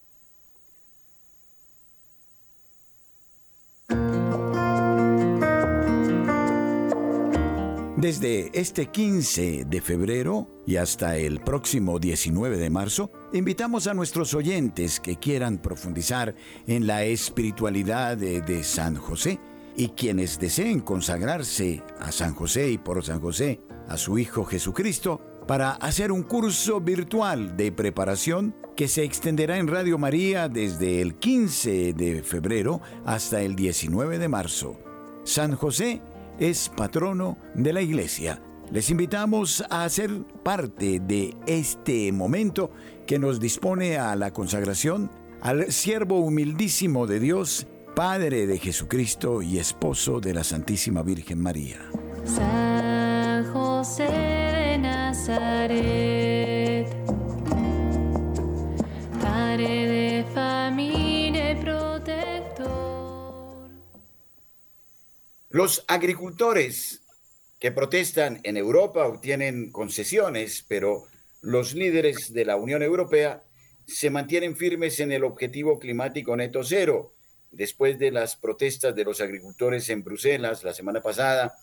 [7.98, 14.32] Desde este 15 de febrero y hasta el próximo 19 de marzo, invitamos a nuestros
[14.32, 16.34] oyentes que quieran profundizar
[16.66, 19.38] en la espiritualidad de, de San José
[19.78, 25.20] y quienes deseen consagrarse a San José y por San José a su Hijo Jesucristo
[25.46, 31.14] para hacer un curso virtual de preparación que se extenderá en Radio María desde el
[31.14, 34.80] 15 de febrero hasta el 19 de marzo.
[35.22, 36.02] San José
[36.40, 38.42] es patrono de la Iglesia.
[38.72, 42.72] Les invitamos a hacer parte de este momento
[43.06, 45.08] que nos dispone a la consagración
[45.40, 47.68] al siervo humildísimo de Dios,
[47.98, 51.90] Padre de Jesucristo y esposo de la Santísima Virgen María.
[52.24, 55.26] San José de Nazaret,
[59.20, 62.68] Padre de familia y protector.
[65.48, 67.02] Los agricultores
[67.58, 71.02] que protestan en Europa obtienen concesiones, pero
[71.40, 73.42] los líderes de la Unión Europea
[73.88, 77.16] se mantienen firmes en el objetivo climático neto cero.
[77.50, 81.54] Después de las protestas de los agricultores en Bruselas la semana pasada,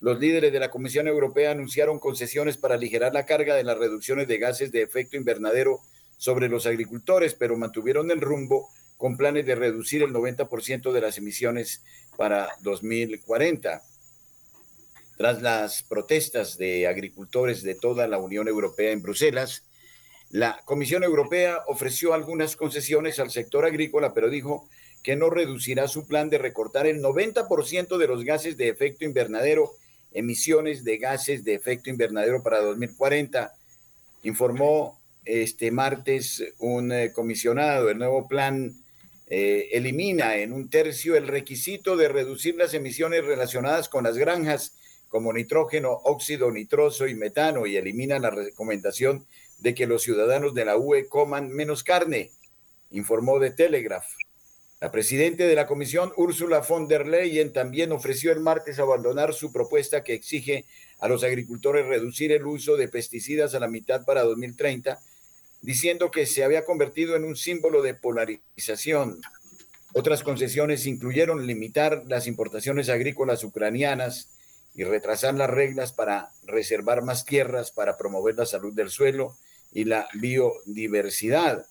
[0.00, 4.28] los líderes de la Comisión Europea anunciaron concesiones para aligerar la carga de las reducciones
[4.28, 5.80] de gases de efecto invernadero
[6.16, 11.18] sobre los agricultores, pero mantuvieron el rumbo con planes de reducir el 90% de las
[11.18, 11.82] emisiones
[12.16, 13.82] para 2040.
[15.16, 19.64] Tras las protestas de agricultores de toda la Unión Europea en Bruselas,
[20.30, 24.68] la Comisión Europea ofreció algunas concesiones al sector agrícola, pero dijo
[25.02, 29.72] que no reducirá su plan de recortar el 90% de los gases de efecto invernadero,
[30.12, 33.52] emisiones de gases de efecto invernadero para 2040,
[34.22, 37.90] informó este martes un eh, comisionado.
[37.90, 38.74] El nuevo plan
[39.26, 44.74] eh, elimina en un tercio el requisito de reducir las emisiones relacionadas con las granjas
[45.08, 49.26] como nitrógeno, óxido nitroso y metano y elimina la recomendación
[49.58, 52.30] de que los ciudadanos de la UE coman menos carne,
[52.90, 54.06] informó de Telegraph.
[54.80, 59.52] La presidenta de la comisión, Ursula von der Leyen, también ofreció el martes abandonar su
[59.52, 60.66] propuesta que exige
[61.00, 65.00] a los agricultores reducir el uso de pesticidas a la mitad para 2030,
[65.62, 69.20] diciendo que se había convertido en un símbolo de polarización.
[69.94, 74.28] Otras concesiones incluyeron limitar las importaciones agrícolas ucranianas,
[74.78, 79.34] y retrasar las reglas para reservar más tierras, para promover la salud del suelo
[79.72, 81.66] y la biodiversidad.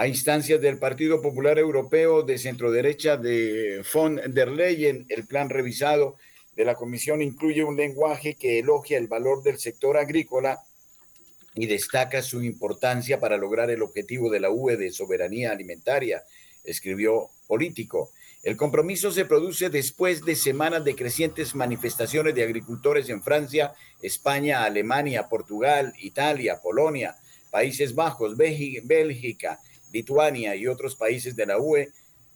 [0.00, 5.50] A instancias del Partido Popular Europeo de centro derecha de von der Leyen, el plan
[5.50, 6.14] revisado
[6.54, 10.60] de la Comisión incluye un lenguaje que elogia el valor del sector agrícola
[11.56, 16.22] y destaca su importancia para lograr el objetivo de la UE de soberanía alimentaria,
[16.62, 18.12] escribió Político.
[18.44, 24.62] El compromiso se produce después de semanas de crecientes manifestaciones de agricultores en Francia, España,
[24.62, 27.16] Alemania, Portugal, Italia, Polonia,
[27.50, 29.58] Países Bajos, Bélgica,
[29.92, 31.88] Lituania y otros países de la UE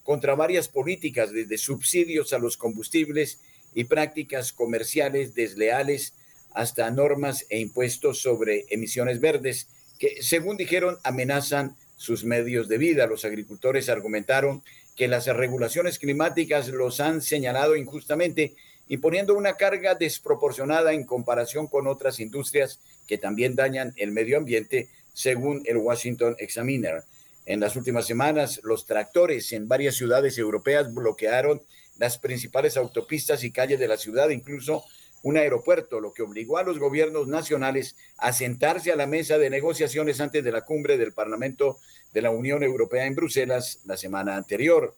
[0.03, 3.41] contra varias políticas desde subsidios a los combustibles
[3.75, 6.15] y prácticas comerciales desleales
[6.55, 13.07] hasta normas e impuestos sobre emisiones verdes que, según dijeron, amenazan sus medios de vida.
[13.07, 14.63] Los agricultores argumentaron
[14.97, 18.55] que las regulaciones climáticas los han señalado injustamente,
[18.89, 24.89] imponiendo una carga desproporcionada en comparación con otras industrias que también dañan el medio ambiente,
[25.13, 27.05] según el Washington Examiner.
[27.45, 31.61] En las últimas semanas, los tractores en varias ciudades europeas bloquearon
[31.99, 34.85] las principales autopistas y calles de la ciudad, incluso
[35.23, 39.51] un aeropuerto, lo que obligó a los gobiernos nacionales a sentarse a la mesa de
[39.51, 41.79] negociaciones antes de la cumbre del Parlamento
[42.13, 44.97] de la Unión Europea en Bruselas la semana anterior.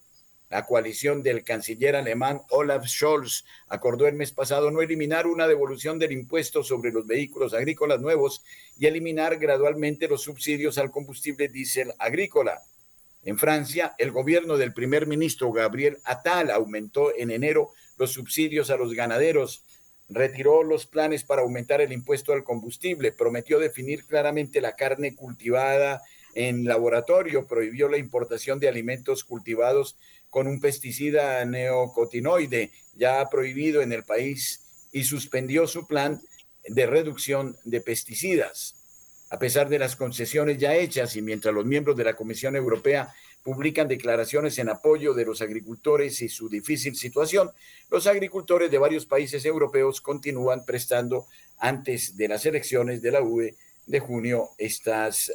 [0.55, 5.99] La coalición del canciller alemán Olaf Scholz acordó el mes pasado no eliminar una devolución
[5.99, 8.45] del impuesto sobre los vehículos agrícolas nuevos
[8.79, 12.63] y eliminar gradualmente los subsidios al combustible diésel agrícola.
[13.25, 18.77] En Francia, el gobierno del primer ministro Gabriel Attal aumentó en enero los subsidios a
[18.77, 19.65] los ganaderos
[20.09, 26.03] retiró los planes para aumentar el impuesto al combustible, prometió definir claramente la carne cultivada
[26.35, 29.97] en laboratorio, prohibió la importación de alimentos cultivados
[30.35, 36.21] con un pesticida neocotinoide ya prohibido en el país y suspendió su plan
[36.67, 38.75] de reducción de pesticidas.
[39.31, 43.15] A pesar de las concesiones ya hechas y mientras los miembros de la Comisión Europea
[43.45, 47.53] publican declaraciones en apoyo de los agricultores y su difícil situación,
[47.89, 51.29] los agricultores de varios países europeos continúan prestando
[51.59, 53.55] antes de las elecciones de la UE
[53.87, 55.33] de junio estas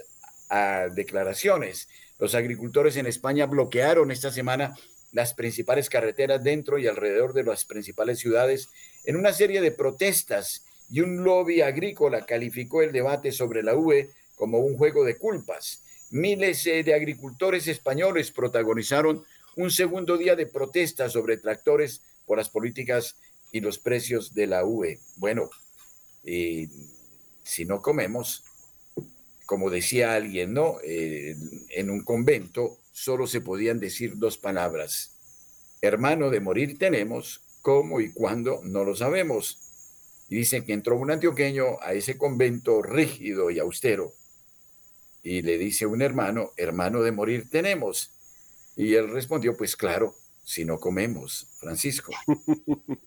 [0.50, 1.88] ah, declaraciones.
[2.20, 4.76] Los agricultores en España bloquearon esta semana
[5.12, 8.70] las principales carreteras dentro y alrededor de las principales ciudades
[9.06, 14.10] en una serie de protestas y un lobby agrícola calificó el debate sobre la UE
[14.36, 19.24] como un juego de culpas miles eh, de agricultores españoles protagonizaron
[19.56, 23.16] un segundo día de protesta sobre tractores por las políticas
[23.52, 25.00] y los precios de la UE.
[25.16, 25.50] Bueno,
[26.24, 26.68] eh,
[27.44, 28.44] si no comemos,
[29.50, 30.78] como decía alguien, ¿no?
[30.84, 31.36] Eh,
[31.70, 35.18] en un convento solo se podían decir dos palabras.
[35.82, 39.58] Hermano de morir tenemos, cómo y cuándo no lo sabemos.
[40.30, 44.14] Y dicen que entró un antioqueño a ese convento rígido y austero
[45.24, 48.12] y le dice un hermano, hermano de morir tenemos.
[48.76, 50.14] Y él respondió, pues claro,
[50.50, 52.12] si no comemos, Francisco.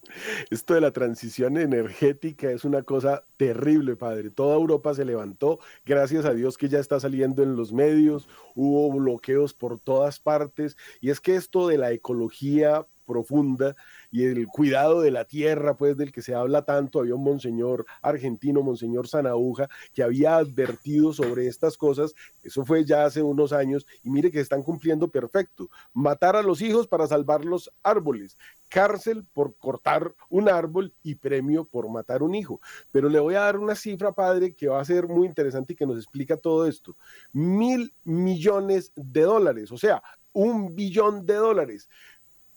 [0.52, 4.30] Esto de la transición energética es una cosa terrible, padre.
[4.30, 8.92] Toda Europa se levantó, gracias a Dios que ya está saliendo en los medios, hubo
[8.96, 10.76] bloqueos por todas partes.
[11.00, 13.74] Y es que esto de la ecología profunda
[14.12, 17.00] y el cuidado de la tierra, pues del que se habla tanto.
[17.00, 22.14] Había un monseñor argentino, monseñor Zanauja, que había advertido sobre estas cosas.
[22.42, 25.70] Eso fue ya hace unos años y mire que están cumpliendo perfecto.
[25.94, 28.36] Matar a los hijos para salvar los árboles,
[28.68, 32.60] cárcel por cortar un árbol y premio por matar un hijo.
[32.92, 35.76] Pero le voy a dar una cifra, padre, que va a ser muy interesante y
[35.76, 36.94] que nos explica todo esto.
[37.32, 40.02] Mil millones de dólares, o sea,
[40.32, 41.88] un billón de dólares.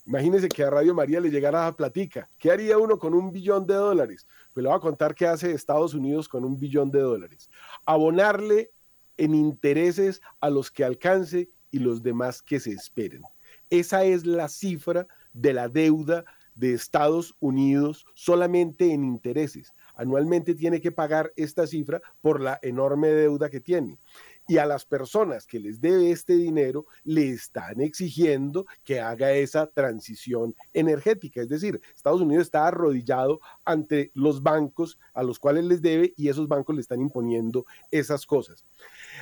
[0.05, 2.29] Imagínense que a Radio María le llegara a platica.
[2.37, 4.27] ¿Qué haría uno con un billón de dólares?
[4.53, 7.49] Pues le voy a contar qué hace Estados Unidos con un billón de dólares.
[7.85, 8.71] Abonarle
[9.17, 13.23] en intereses a los que alcance y los demás que se esperen.
[13.71, 19.73] Esa es la cifra de la deuda de Estados Unidos solamente en intereses.
[19.95, 23.97] Anualmente tiene que pagar esta cifra por la enorme deuda que tiene
[24.47, 29.67] y a las personas que les debe este dinero le están exigiendo que haga esa
[29.67, 31.41] transición energética.
[31.41, 36.29] Es decir, Estados Unidos está arrodillado ante los bancos a los cuales les debe y
[36.29, 38.63] esos bancos le están imponiendo esas cosas.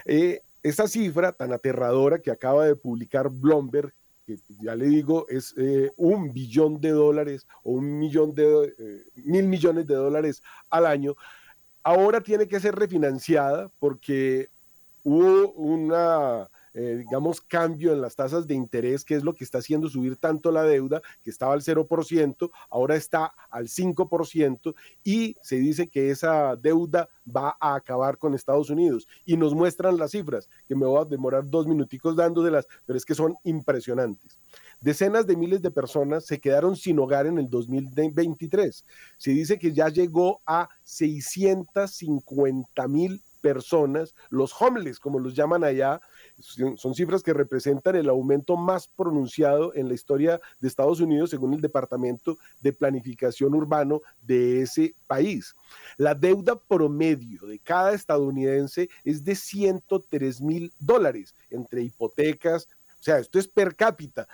[0.05, 3.93] Eh, esa cifra tan aterradora que acaba de publicar Bloomberg
[4.26, 9.03] que ya le digo, es eh, un billón de dólares o un millón de eh,
[9.15, 11.15] mil millones de dólares al año,
[11.84, 14.49] ahora tiene que ser refinanciada porque
[15.04, 19.60] hubo una, eh, digamos, cambio en las tasas de interés, que es lo que está
[19.60, 24.74] haciendo subir tanto la deuda, que estaba al 0%, ahora está al 5%,
[25.04, 29.08] y se dice que esa deuda va a acabar con Estados Unidos.
[29.26, 33.06] Y nos muestran las cifras, que me voy a demorar dos minuticos dándoselas, pero es
[33.06, 34.38] que son impresionantes.
[34.82, 38.86] Decenas de miles de personas se quedaron sin hogar en el 2023.
[39.18, 46.00] Se dice que ya llegó a 650 mil personas, los homeless, como los llaman allá,
[46.78, 51.54] son cifras que representan el aumento más pronunciado en la historia de Estados Unidos, según
[51.54, 55.54] el Departamento de Planificación Urbano de ese país.
[55.98, 62.70] La deuda promedio de cada estadounidense es de 103 mil dólares entre hipotecas,
[63.02, 64.26] o sea, esto es per cápita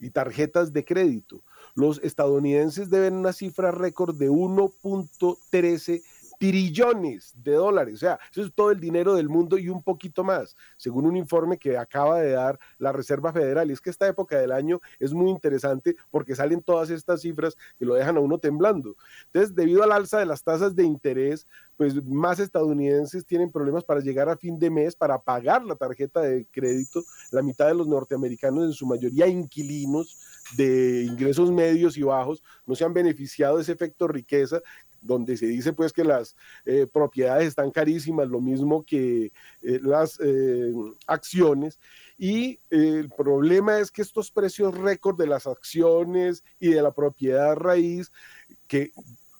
[0.00, 1.42] y tarjetas de crédito.
[1.76, 6.02] Los estadounidenses deben una cifra récord de 1.13
[6.38, 7.94] trillones de dólares.
[7.94, 11.16] O sea, eso es todo el dinero del mundo y un poquito más, según un
[11.16, 13.70] informe que acaba de dar la Reserva Federal.
[13.70, 17.56] Y es que esta época del año es muy interesante porque salen todas estas cifras
[17.78, 18.96] que lo dejan a uno temblando.
[19.26, 24.00] Entonces, debido al alza de las tasas de interés, pues más estadounidenses tienen problemas para
[24.00, 27.04] llegar a fin de mes, para pagar la tarjeta de crédito.
[27.30, 32.74] La mitad de los norteamericanos, en su mayoría inquilinos de ingresos medios y bajos, no
[32.74, 34.60] se han beneficiado de ese efecto riqueza
[35.06, 39.32] donde se dice pues que las eh, propiedades están carísimas, lo mismo que
[39.62, 40.72] eh, las eh,
[41.06, 41.78] acciones.
[42.18, 47.54] Y el problema es que estos precios récord de las acciones y de la propiedad
[47.54, 48.10] raíz,
[48.66, 48.90] que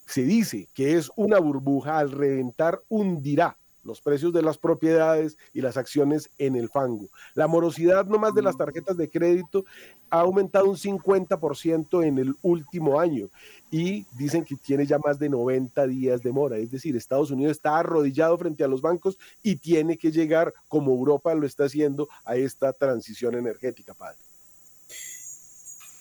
[0.07, 5.61] se dice que es una burbuja, al reventar hundirá los precios de las propiedades y
[5.61, 7.09] las acciones en el fango.
[7.35, 9.65] La morosidad no más de las tarjetas de crédito
[10.11, 13.29] ha aumentado un 50% en el último año
[13.71, 16.59] y dicen que tiene ya más de 90 días de mora.
[16.59, 20.93] Es decir, Estados Unidos está arrodillado frente a los bancos y tiene que llegar, como
[20.93, 24.19] Europa lo está haciendo, a esta transición energética, padre.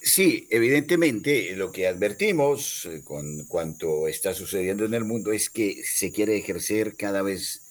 [0.07, 5.81] Sí, evidentemente lo que advertimos eh, con cuanto está sucediendo en el mundo es que
[5.83, 7.64] se quiere ejercer cada vez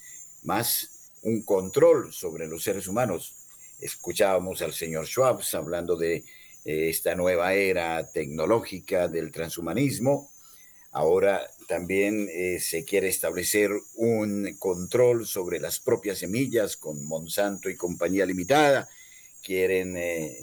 [0.44, 3.34] más un control sobre los seres humanos.
[3.80, 6.24] Escuchábamos al señor Schwab hablando de
[6.64, 10.30] eh, esta nueva era tecnológica del transhumanismo.
[10.92, 17.76] Ahora también eh, se quiere establecer un control sobre las propias semillas con Monsanto y
[17.76, 18.88] compañía limitada.
[19.42, 20.38] Quieren, eh,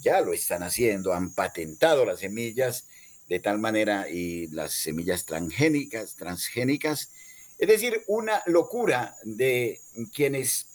[0.00, 2.86] ya lo están haciendo, han patentado las semillas
[3.28, 7.10] de tal manera y las semillas transgénicas, transgénicas
[7.58, 9.80] es decir, una locura de
[10.12, 10.66] quienes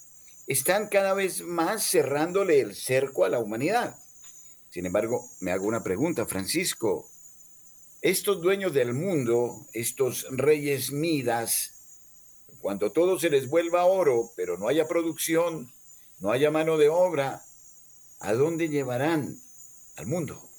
[0.46, 3.96] están cada vez más cerrándole el cerco a la humanidad.
[4.70, 7.08] Sin embargo, me hago una pregunta, Francisco.
[8.02, 11.72] Estos dueños del mundo, estos reyes midas,
[12.60, 15.70] cuando todo se les vuelva oro, pero no haya producción,
[16.20, 17.42] no haya mano de obra,
[18.20, 19.36] ¿a dónde llevarán
[19.96, 20.49] al mundo?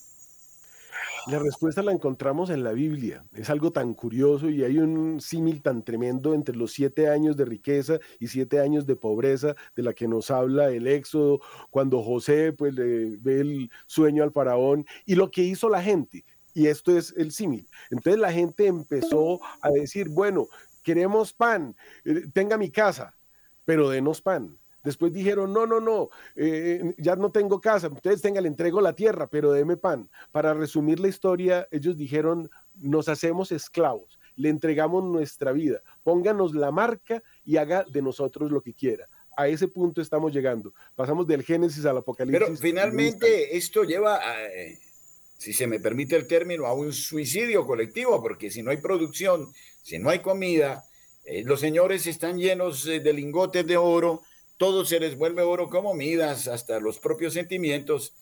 [1.28, 3.24] La respuesta la encontramos en la Biblia.
[3.34, 7.46] Es algo tan curioso y hay un símil tan tremendo entre los siete años de
[7.46, 12.54] riqueza y siete años de pobreza de la que nos habla el Éxodo, cuando José
[12.54, 16.26] pues le ve el sueño al faraón y lo que hizo la gente.
[16.54, 17.68] Y esto es el símil.
[17.92, 20.48] Entonces la gente empezó a decir, bueno,
[20.84, 23.16] queremos pan, eh, tenga mi casa,
[23.64, 28.44] pero denos pan Después dijeron, no, no, no, eh, ya no tengo casa, ustedes tengan,
[28.44, 30.10] le entrego la tierra, pero deme pan.
[30.32, 36.72] Para resumir la historia, ellos dijeron, nos hacemos esclavos, le entregamos nuestra vida, pónganos la
[36.72, 39.08] marca y haga de nosotros lo que quiera.
[39.38, 40.74] A ese punto estamos llegando.
[40.94, 42.40] Pasamos del Génesis al Apocalipsis.
[42.40, 44.78] Pero finalmente esto lleva, a, eh,
[45.38, 49.48] si se me permite el término, a un suicidio colectivo, porque si no hay producción,
[49.82, 50.84] si no hay comida,
[51.24, 54.24] eh, los señores están llenos eh, de lingotes de oro,
[54.62, 58.14] todo se les vuelve oro como midas, hasta los propios sentimientos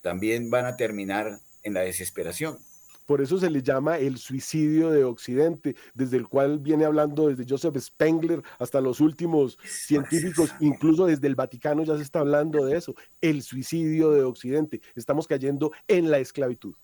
[0.00, 2.58] también van a terminar en la desesperación.
[3.04, 7.44] Por eso se le llama el suicidio de Occidente, desde el cual viene hablando desde
[7.46, 12.78] Joseph Spengler hasta los últimos científicos, incluso desde el Vaticano ya se está hablando de
[12.78, 14.80] eso, el suicidio de Occidente.
[14.94, 16.74] Estamos cayendo en la esclavitud.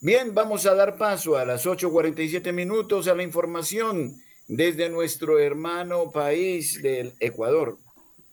[0.00, 4.16] Bien, vamos a dar paso a las 8.47 minutos a la información
[4.56, 7.78] desde nuestro hermano país del Ecuador.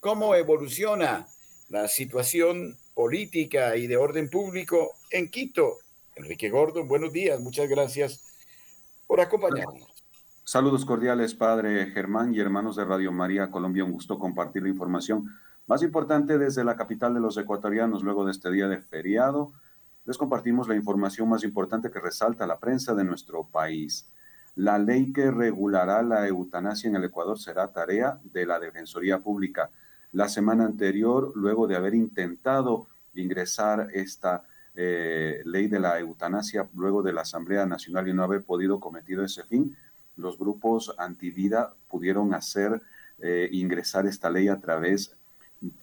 [0.01, 1.27] ¿Cómo evoluciona
[1.69, 5.77] la situación política y de orden público en Quito?
[6.17, 8.21] Enrique Gordo, buenos días, muchas gracias
[9.07, 9.87] por acompañarnos.
[10.43, 13.85] Saludos cordiales, Padre Germán y hermanos de Radio María Colombia.
[13.85, 15.29] Un gusto compartir la información
[15.67, 19.53] más importante desde la capital de los ecuatorianos luego de este día de feriado
[20.03, 24.11] les compartimos la información más importante que resalta la prensa de nuestro país.
[24.55, 29.69] La ley que regulará la eutanasia en el Ecuador será tarea de la Defensoría Pública.
[30.11, 34.43] La semana anterior, luego de haber intentado ingresar esta
[34.75, 39.23] eh, ley de la eutanasia luego de la Asamblea Nacional y no haber podido cometido
[39.23, 39.75] ese fin,
[40.15, 42.81] los grupos antivida pudieron hacer
[43.19, 45.15] eh, ingresar esta ley a través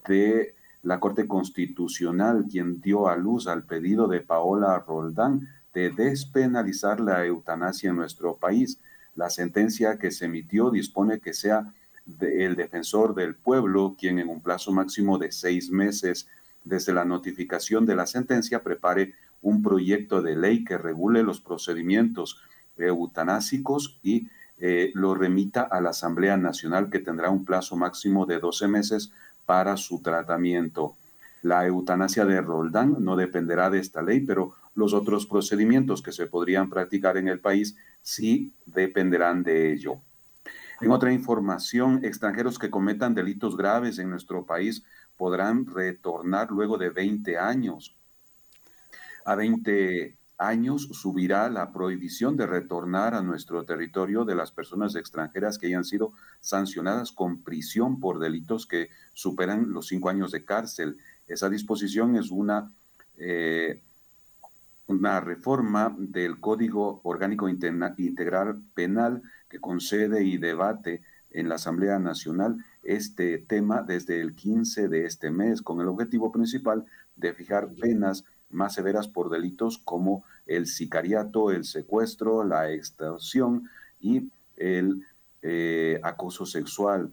[0.07, 7.01] de la Corte Constitucional, quien dio a luz al pedido de Paola Roldán de despenalizar
[7.01, 8.81] la eutanasia en nuestro país.
[9.15, 11.71] La sentencia que se emitió dispone que sea
[12.19, 16.29] el defensor del pueblo quien en un plazo máximo de seis meses
[16.65, 19.13] desde la notificación de la sentencia prepare
[19.43, 22.41] un proyecto de ley que regule los procedimientos
[22.79, 28.39] eutanásicos y eh, lo remita a la Asamblea Nacional que tendrá un plazo máximo de
[28.39, 29.13] 12 meses
[29.45, 30.97] para su tratamiento.
[31.43, 36.27] La eutanasia de Roldán no dependerá de esta ley, pero los otros procedimientos que se
[36.27, 39.95] podrían practicar en el país sí dependerán de ello.
[40.81, 44.85] En otra información, extranjeros que cometan delitos graves en nuestro país
[45.17, 47.97] podrán retornar luego de 20 años.
[49.25, 55.57] A 20 años subirá la prohibición de retornar a nuestro territorio de las personas extranjeras
[55.57, 60.99] que hayan sido sancionadas con prisión por delitos que superan los cinco años de cárcel.
[61.27, 62.71] Esa disposición es una,
[63.17, 63.83] eh,
[64.87, 72.65] una reforma del Código Orgánico Integral Penal que concede y debate en la Asamblea Nacional
[72.83, 76.85] este tema desde el 15 de este mes, con el objetivo principal
[77.17, 83.69] de fijar penas más severas por delitos como el sicariato, el secuestro, la extorsión
[84.01, 85.05] y el
[85.43, 87.13] eh, acoso sexual,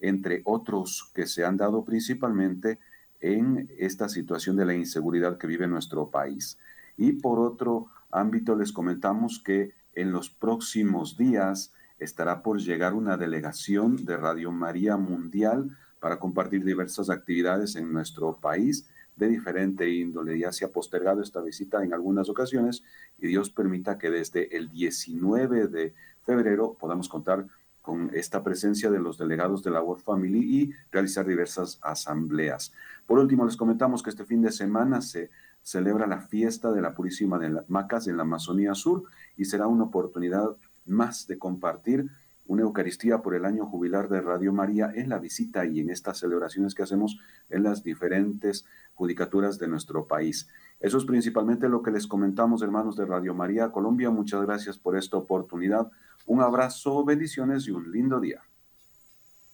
[0.00, 2.78] entre otros que se han dado principalmente
[3.20, 6.58] en esta situación de la inseguridad que vive nuestro país.
[6.96, 13.16] Y por otro ámbito les comentamos que en los próximos días estará por llegar una
[13.16, 20.38] delegación de Radio María Mundial para compartir diversas actividades en nuestro país de diferente índole.
[20.38, 22.82] Ya se ha postergado esta visita en algunas ocasiones
[23.18, 27.46] y Dios permita que desde el 19 de febrero podamos contar
[27.86, 32.72] con esta presencia de los delegados de la World Family y realizar diversas asambleas.
[33.06, 35.30] Por último, les comentamos que este fin de semana se
[35.66, 39.02] celebra la fiesta de la Purísima de las Macas en la Amazonía Sur
[39.36, 42.06] y será una oportunidad más de compartir
[42.46, 46.18] una Eucaristía por el año jubilar de Radio María en la visita y en estas
[46.18, 47.18] celebraciones que hacemos
[47.50, 48.64] en las diferentes
[48.94, 50.48] judicaturas de nuestro país.
[50.78, 54.08] Eso es principalmente lo que les comentamos, hermanos de Radio María Colombia.
[54.10, 55.90] Muchas gracias por esta oportunidad.
[56.26, 58.40] Un abrazo, bendiciones y un lindo día.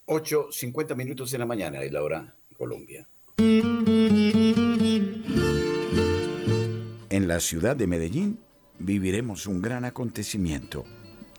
[0.05, 3.07] 8, 50 minutos de la mañana es la hora Colombia.
[7.23, 8.37] En la ciudad de Medellín
[8.79, 10.83] viviremos un gran acontecimiento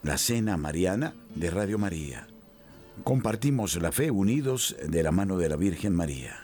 [0.02, 2.26] la Cena Mariana de Radio María.
[3.02, 6.38] Compartimos la fe unidos de la mano de la Virgen María.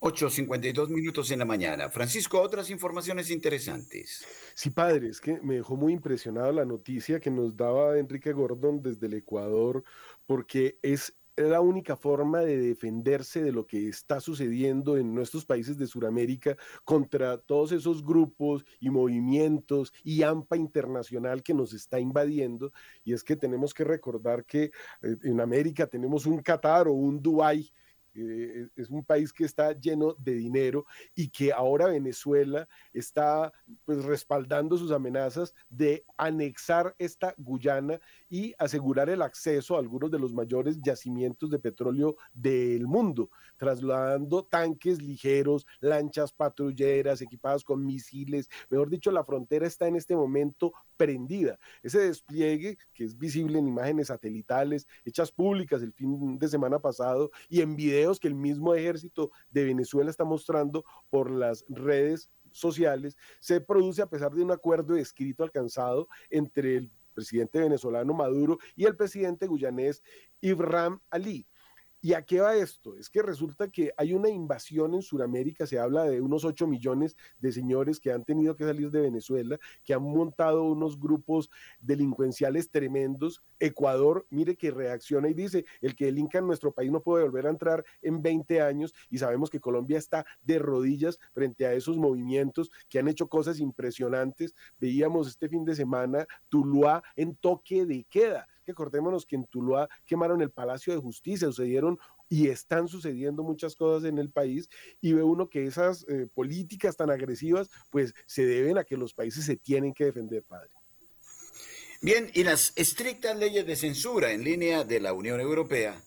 [0.00, 1.90] 8.52 minutos en la mañana.
[1.90, 4.24] Francisco, otras informaciones interesantes.
[4.54, 8.82] Sí, padre, es que me dejó muy impresionada la noticia que nos daba Enrique Gordon
[8.82, 9.84] desde el Ecuador,
[10.26, 15.78] porque es la única forma de defenderse de lo que está sucediendo en nuestros países
[15.78, 22.72] de Sudamérica contra todos esos grupos y movimientos y AMPA internacional que nos está invadiendo.
[23.04, 24.64] Y es que tenemos que recordar que
[25.02, 27.72] eh, en América tenemos un Qatar o un Dubái
[28.14, 33.52] eh, es un país que está lleno de dinero y que ahora Venezuela está
[33.84, 38.00] pues respaldando sus amenazas de anexar esta Guyana
[38.30, 44.44] y asegurar el acceso a algunos de los mayores yacimientos de petróleo del mundo, trasladando
[44.44, 50.72] tanques ligeros, lanchas patrulleras equipadas con misiles, mejor dicho, la frontera está en este momento
[50.96, 51.58] prendida.
[51.82, 57.30] Ese despliegue que es visible en imágenes satelitales hechas públicas el fin de semana pasado
[57.48, 63.16] y en video que el mismo ejército de Venezuela está mostrando por las redes sociales,
[63.40, 68.84] se produce a pesar de un acuerdo escrito alcanzado entre el presidente venezolano Maduro y
[68.84, 70.02] el presidente guyanés
[70.40, 71.46] Ibrahim Ali.
[72.02, 72.96] ¿Y a qué va esto?
[72.96, 77.14] Es que resulta que hay una invasión en Sudamérica, se habla de unos 8 millones
[77.38, 82.70] de señores que han tenido que salir de Venezuela, que han montado unos grupos delincuenciales
[82.70, 83.42] tremendos.
[83.58, 87.46] Ecuador, mire que reacciona y dice, el que delinca en nuestro país no puede volver
[87.46, 91.98] a entrar en 20 años y sabemos que Colombia está de rodillas frente a esos
[91.98, 94.54] movimientos que han hecho cosas impresionantes.
[94.78, 100.42] Veíamos este fin de semana Tuluá en toque de queda acordémonos que en Tuluá quemaron
[100.42, 101.98] el Palacio de Justicia, sucedieron
[102.28, 104.68] y están sucediendo muchas cosas en el país
[105.00, 109.14] y ve uno que esas eh, políticas tan agresivas pues se deben a que los
[109.14, 110.70] países se tienen que defender, padre.
[112.02, 116.02] Bien, y las estrictas leyes de censura en línea de la Unión Europea,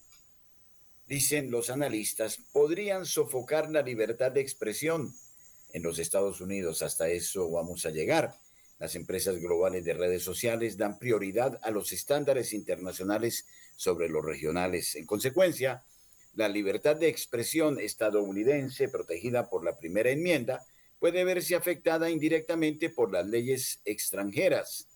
[1.05, 5.13] dicen los analistas, podrían sofocar la libertad de expresión
[5.71, 6.81] en los Estados Unidos.
[6.81, 8.33] Hasta eso vamos a llegar.
[8.83, 14.95] Las empresas globales de redes sociales dan prioridad a los estándares internacionales sobre los regionales.
[14.95, 15.85] En consecuencia,
[16.33, 20.65] la libertad de expresión estadounidense, protegida por la primera enmienda,
[20.99, 24.89] puede verse afectada indirectamente por las leyes extranjeras.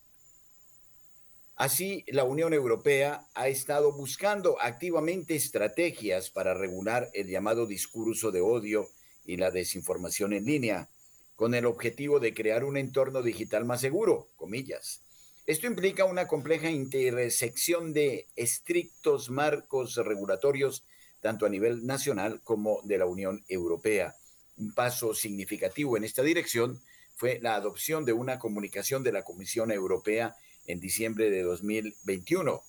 [1.56, 8.42] Así, la Unión Europea ha estado buscando activamente estrategias para regular el llamado discurso de
[8.42, 8.90] odio
[9.24, 10.90] y la desinformación en línea
[11.38, 15.04] con el objetivo de crear un entorno digital más seguro, comillas.
[15.46, 20.84] Esto implica una compleja intersección de estrictos marcos regulatorios,
[21.22, 24.16] tanto a nivel nacional como de la Unión Europea.
[24.58, 26.82] Un paso significativo en esta dirección
[27.16, 30.36] fue la adopción de una comunicación de la Comisión Europea
[30.66, 32.64] en diciembre de 2021.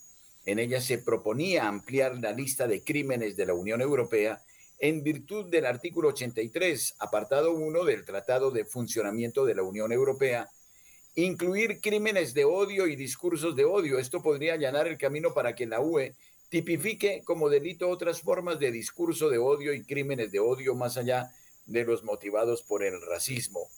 [0.44, 4.42] En ella se proponía ampliar la lista de crímenes de la Unión Europea
[4.78, 10.48] en virtud del artículo 83, apartado 1 del Tratado de Funcionamiento de la Unión Europea,
[11.16, 13.98] incluir crímenes de odio y discursos de odio.
[13.98, 16.14] Esto podría allanar el camino para que la UE
[16.48, 21.30] tipifique como delito otras formas de discurso de odio y crímenes de odio más allá
[21.66, 23.68] de los motivados por el racismo.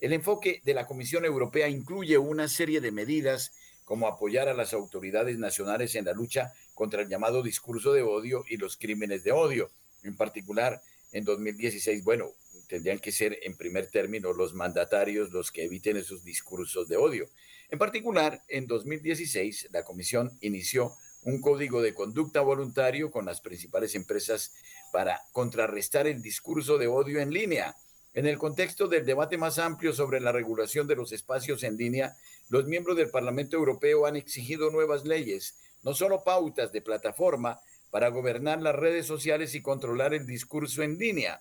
[0.00, 3.52] El enfoque de la Comisión Europea incluye una serie de medidas
[3.84, 8.44] como apoyar a las autoridades nacionales en la lucha contra el llamado discurso de odio
[8.48, 9.70] y los crímenes de odio
[10.02, 10.80] en particular
[11.12, 12.32] en 2016, bueno,
[12.68, 17.28] tendrían que ser en primer término los mandatarios los que eviten esos discursos de odio.
[17.70, 20.92] En particular, en 2016, la Comisión inició
[21.24, 24.52] un código de conducta voluntario con las principales empresas
[24.92, 27.76] para contrarrestar el discurso de odio en línea.
[28.14, 32.16] En el contexto del debate más amplio sobre la regulación de los espacios en línea,
[32.48, 37.60] los miembros del Parlamento Europeo han exigido nuevas leyes, no solo pautas de plataforma,
[37.90, 41.40] para gobernar las redes sociales y controlar el discurso en línea.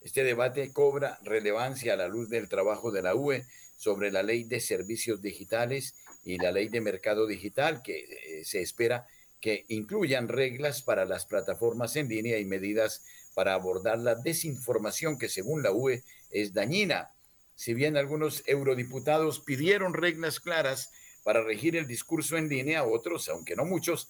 [0.00, 3.44] Este debate cobra relevancia a la luz del trabajo de la UE
[3.76, 8.60] sobre la ley de servicios digitales y la ley de mercado digital, que eh, se
[8.60, 9.06] espera
[9.40, 13.02] que incluyan reglas para las plataformas en línea y medidas
[13.34, 17.10] para abordar la desinformación que según la UE es dañina.
[17.54, 20.90] Si bien algunos eurodiputados pidieron reglas claras,
[21.22, 24.08] para regir el discurso en línea, otros, aunque no muchos,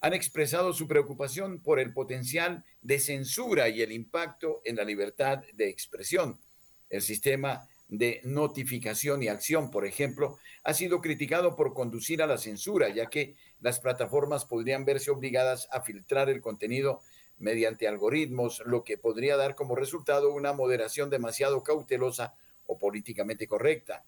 [0.00, 5.42] han expresado su preocupación por el potencial de censura y el impacto en la libertad
[5.54, 6.40] de expresión.
[6.88, 12.38] El sistema de notificación y acción, por ejemplo, ha sido criticado por conducir a la
[12.38, 17.00] censura, ya que las plataformas podrían verse obligadas a filtrar el contenido
[17.38, 22.34] mediante algoritmos, lo que podría dar como resultado una moderación demasiado cautelosa
[22.66, 24.04] o políticamente correcta.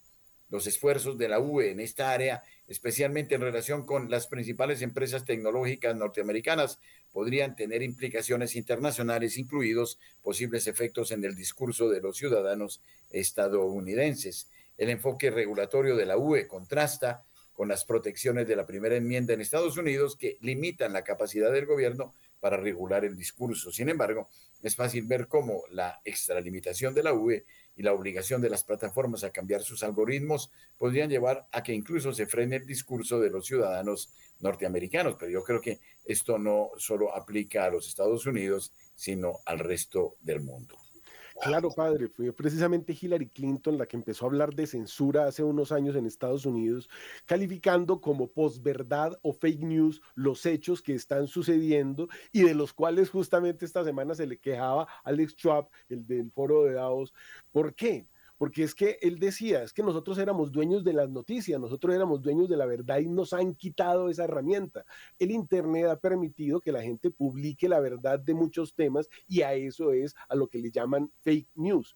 [0.51, 5.25] Los esfuerzos de la UE en esta área, especialmente en relación con las principales empresas
[5.25, 6.81] tecnológicas norteamericanas,
[7.13, 14.49] podrían tener implicaciones internacionales, incluidos posibles efectos en el discurso de los ciudadanos estadounidenses.
[14.77, 19.41] El enfoque regulatorio de la UE contrasta con las protecciones de la primera enmienda en
[19.41, 23.71] Estados Unidos que limitan la capacidad del gobierno para regular el discurso.
[23.71, 24.29] Sin embargo,
[24.63, 27.45] es fácil ver cómo la extralimitación de la UE
[27.77, 32.13] y la obligación de las plataformas a cambiar sus algoritmos podrían llevar a que incluso
[32.13, 35.17] se frene el discurso de los ciudadanos norteamericanos.
[35.19, 40.17] Pero yo creo que esto no solo aplica a los Estados Unidos, sino al resto
[40.21, 40.77] del mundo.
[41.43, 45.73] Claro, padre, fue precisamente Hillary Clinton la que empezó a hablar de censura hace unos
[45.73, 46.91] años en Estados Unidos,
[47.25, 53.09] calificando como posverdad o fake news los hechos que están sucediendo y de los cuales
[53.09, 57.15] justamente esta semana se le quejaba Alex Schwab, el del foro de Davos.
[57.51, 58.07] ¿Por qué?
[58.41, 62.23] Porque es que él decía, es que nosotros éramos dueños de las noticias, nosotros éramos
[62.23, 64.87] dueños de la verdad y nos han quitado esa herramienta.
[65.19, 69.53] El Internet ha permitido que la gente publique la verdad de muchos temas y a
[69.53, 71.95] eso es a lo que le llaman fake news.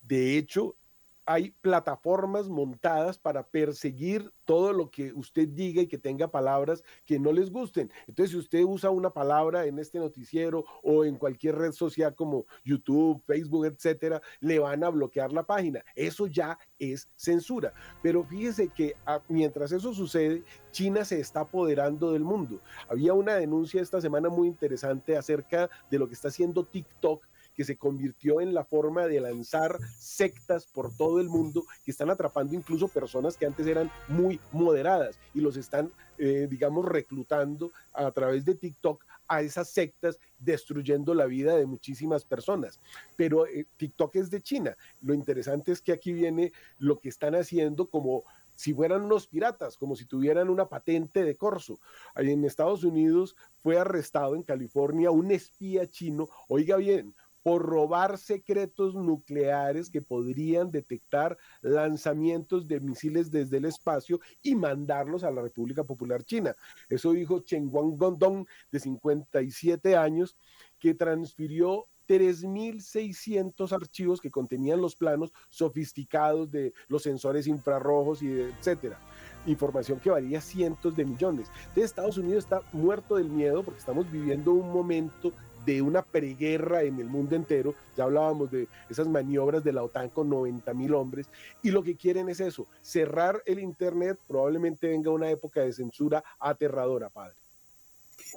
[0.00, 0.76] De hecho,
[1.24, 7.18] hay plataformas montadas para perseguir todo lo que usted diga y que tenga palabras que
[7.18, 7.90] no les gusten.
[8.06, 12.46] Entonces, si usted usa una palabra en este noticiero o en cualquier red social como
[12.64, 15.84] YouTube, Facebook, etcétera, le van a bloquear la página.
[15.94, 17.72] Eso ya es censura.
[18.02, 20.42] Pero fíjese que ah, mientras eso sucede,
[20.72, 22.60] China se está apoderando del mundo.
[22.88, 27.64] Había una denuncia esta semana muy interesante acerca de lo que está haciendo TikTok que
[27.64, 32.54] se convirtió en la forma de lanzar sectas por todo el mundo que están atrapando
[32.54, 38.44] incluso personas que antes eran muy moderadas y los están, eh, digamos, reclutando a través
[38.44, 42.80] de TikTok a esas sectas, destruyendo la vida de muchísimas personas.
[43.16, 44.76] Pero eh, TikTok es de China.
[45.00, 48.24] Lo interesante es que aquí viene lo que están haciendo como
[48.54, 51.80] si fueran unos piratas, como si tuvieran una patente de corso.
[52.14, 58.94] En Estados Unidos fue arrestado en California un espía chino, oiga bien, por robar secretos
[58.94, 65.84] nucleares que podrían detectar lanzamientos de misiles desde el espacio y mandarlos a la República
[65.84, 66.56] Popular China.
[66.88, 70.36] Eso dijo Chen Guangdong, de 57 años,
[70.78, 78.98] que transfirió 3.600 archivos que contenían los planos sofisticados de los sensores infrarrojos y etcétera.
[79.46, 81.48] Información que valía cientos de millones.
[81.60, 85.32] Entonces Estados Unidos está muerto del miedo porque estamos viviendo un momento
[85.64, 87.74] de una preguerra en el mundo entero.
[87.96, 91.28] Ya hablábamos de esas maniobras de la OTAN con 90 mil hombres.
[91.62, 94.18] Y lo que quieren es eso, cerrar el Internet.
[94.26, 97.36] Probablemente venga una época de censura aterradora, padre.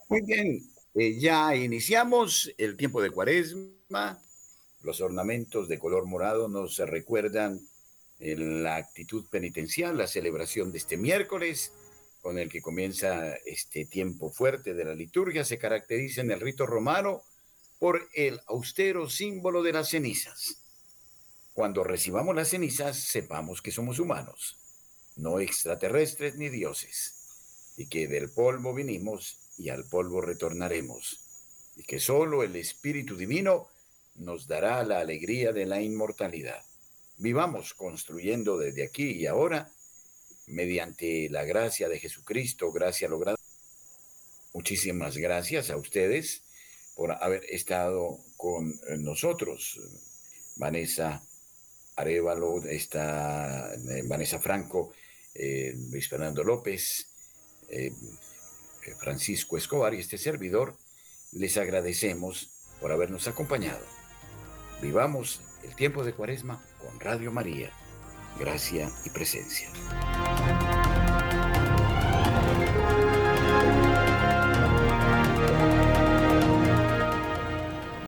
[0.10, 0.62] Muy bien,
[0.94, 4.20] eh, ya iniciamos el tiempo de cuaresma.
[4.82, 7.60] Los ornamentos de color morado nos recuerdan
[8.20, 11.74] la actitud penitencial, la celebración de este miércoles
[12.26, 16.66] con el que comienza este tiempo fuerte de la liturgia se caracteriza en el rito
[16.66, 17.22] romano
[17.78, 20.58] por el austero símbolo de las cenizas.
[21.54, 24.58] Cuando recibamos las cenizas, sepamos que somos humanos,
[25.18, 31.20] no extraterrestres ni dioses, y que del polvo vinimos y al polvo retornaremos,
[31.76, 33.68] y que solo el Espíritu Divino
[34.16, 36.66] nos dará la alegría de la inmortalidad.
[37.18, 39.72] Vivamos construyendo desde aquí y ahora
[40.48, 43.38] mediante la gracia de Jesucristo, gracia lograda.
[44.54, 46.44] Muchísimas gracias a ustedes
[46.96, 49.80] por haber estado con nosotros.
[50.56, 51.22] Vanessa
[51.96, 54.94] Arevalo, está eh, Vanessa Franco,
[55.34, 57.08] eh, Luis Fernando López,
[57.70, 57.92] eh,
[59.00, 60.78] Francisco Escobar y este servidor,
[61.32, 62.50] les agradecemos
[62.82, 63.84] por habernos acompañado.
[64.82, 67.72] Vivamos el tiempo de Cuaresma con Radio María,
[68.38, 69.70] gracia y presencia.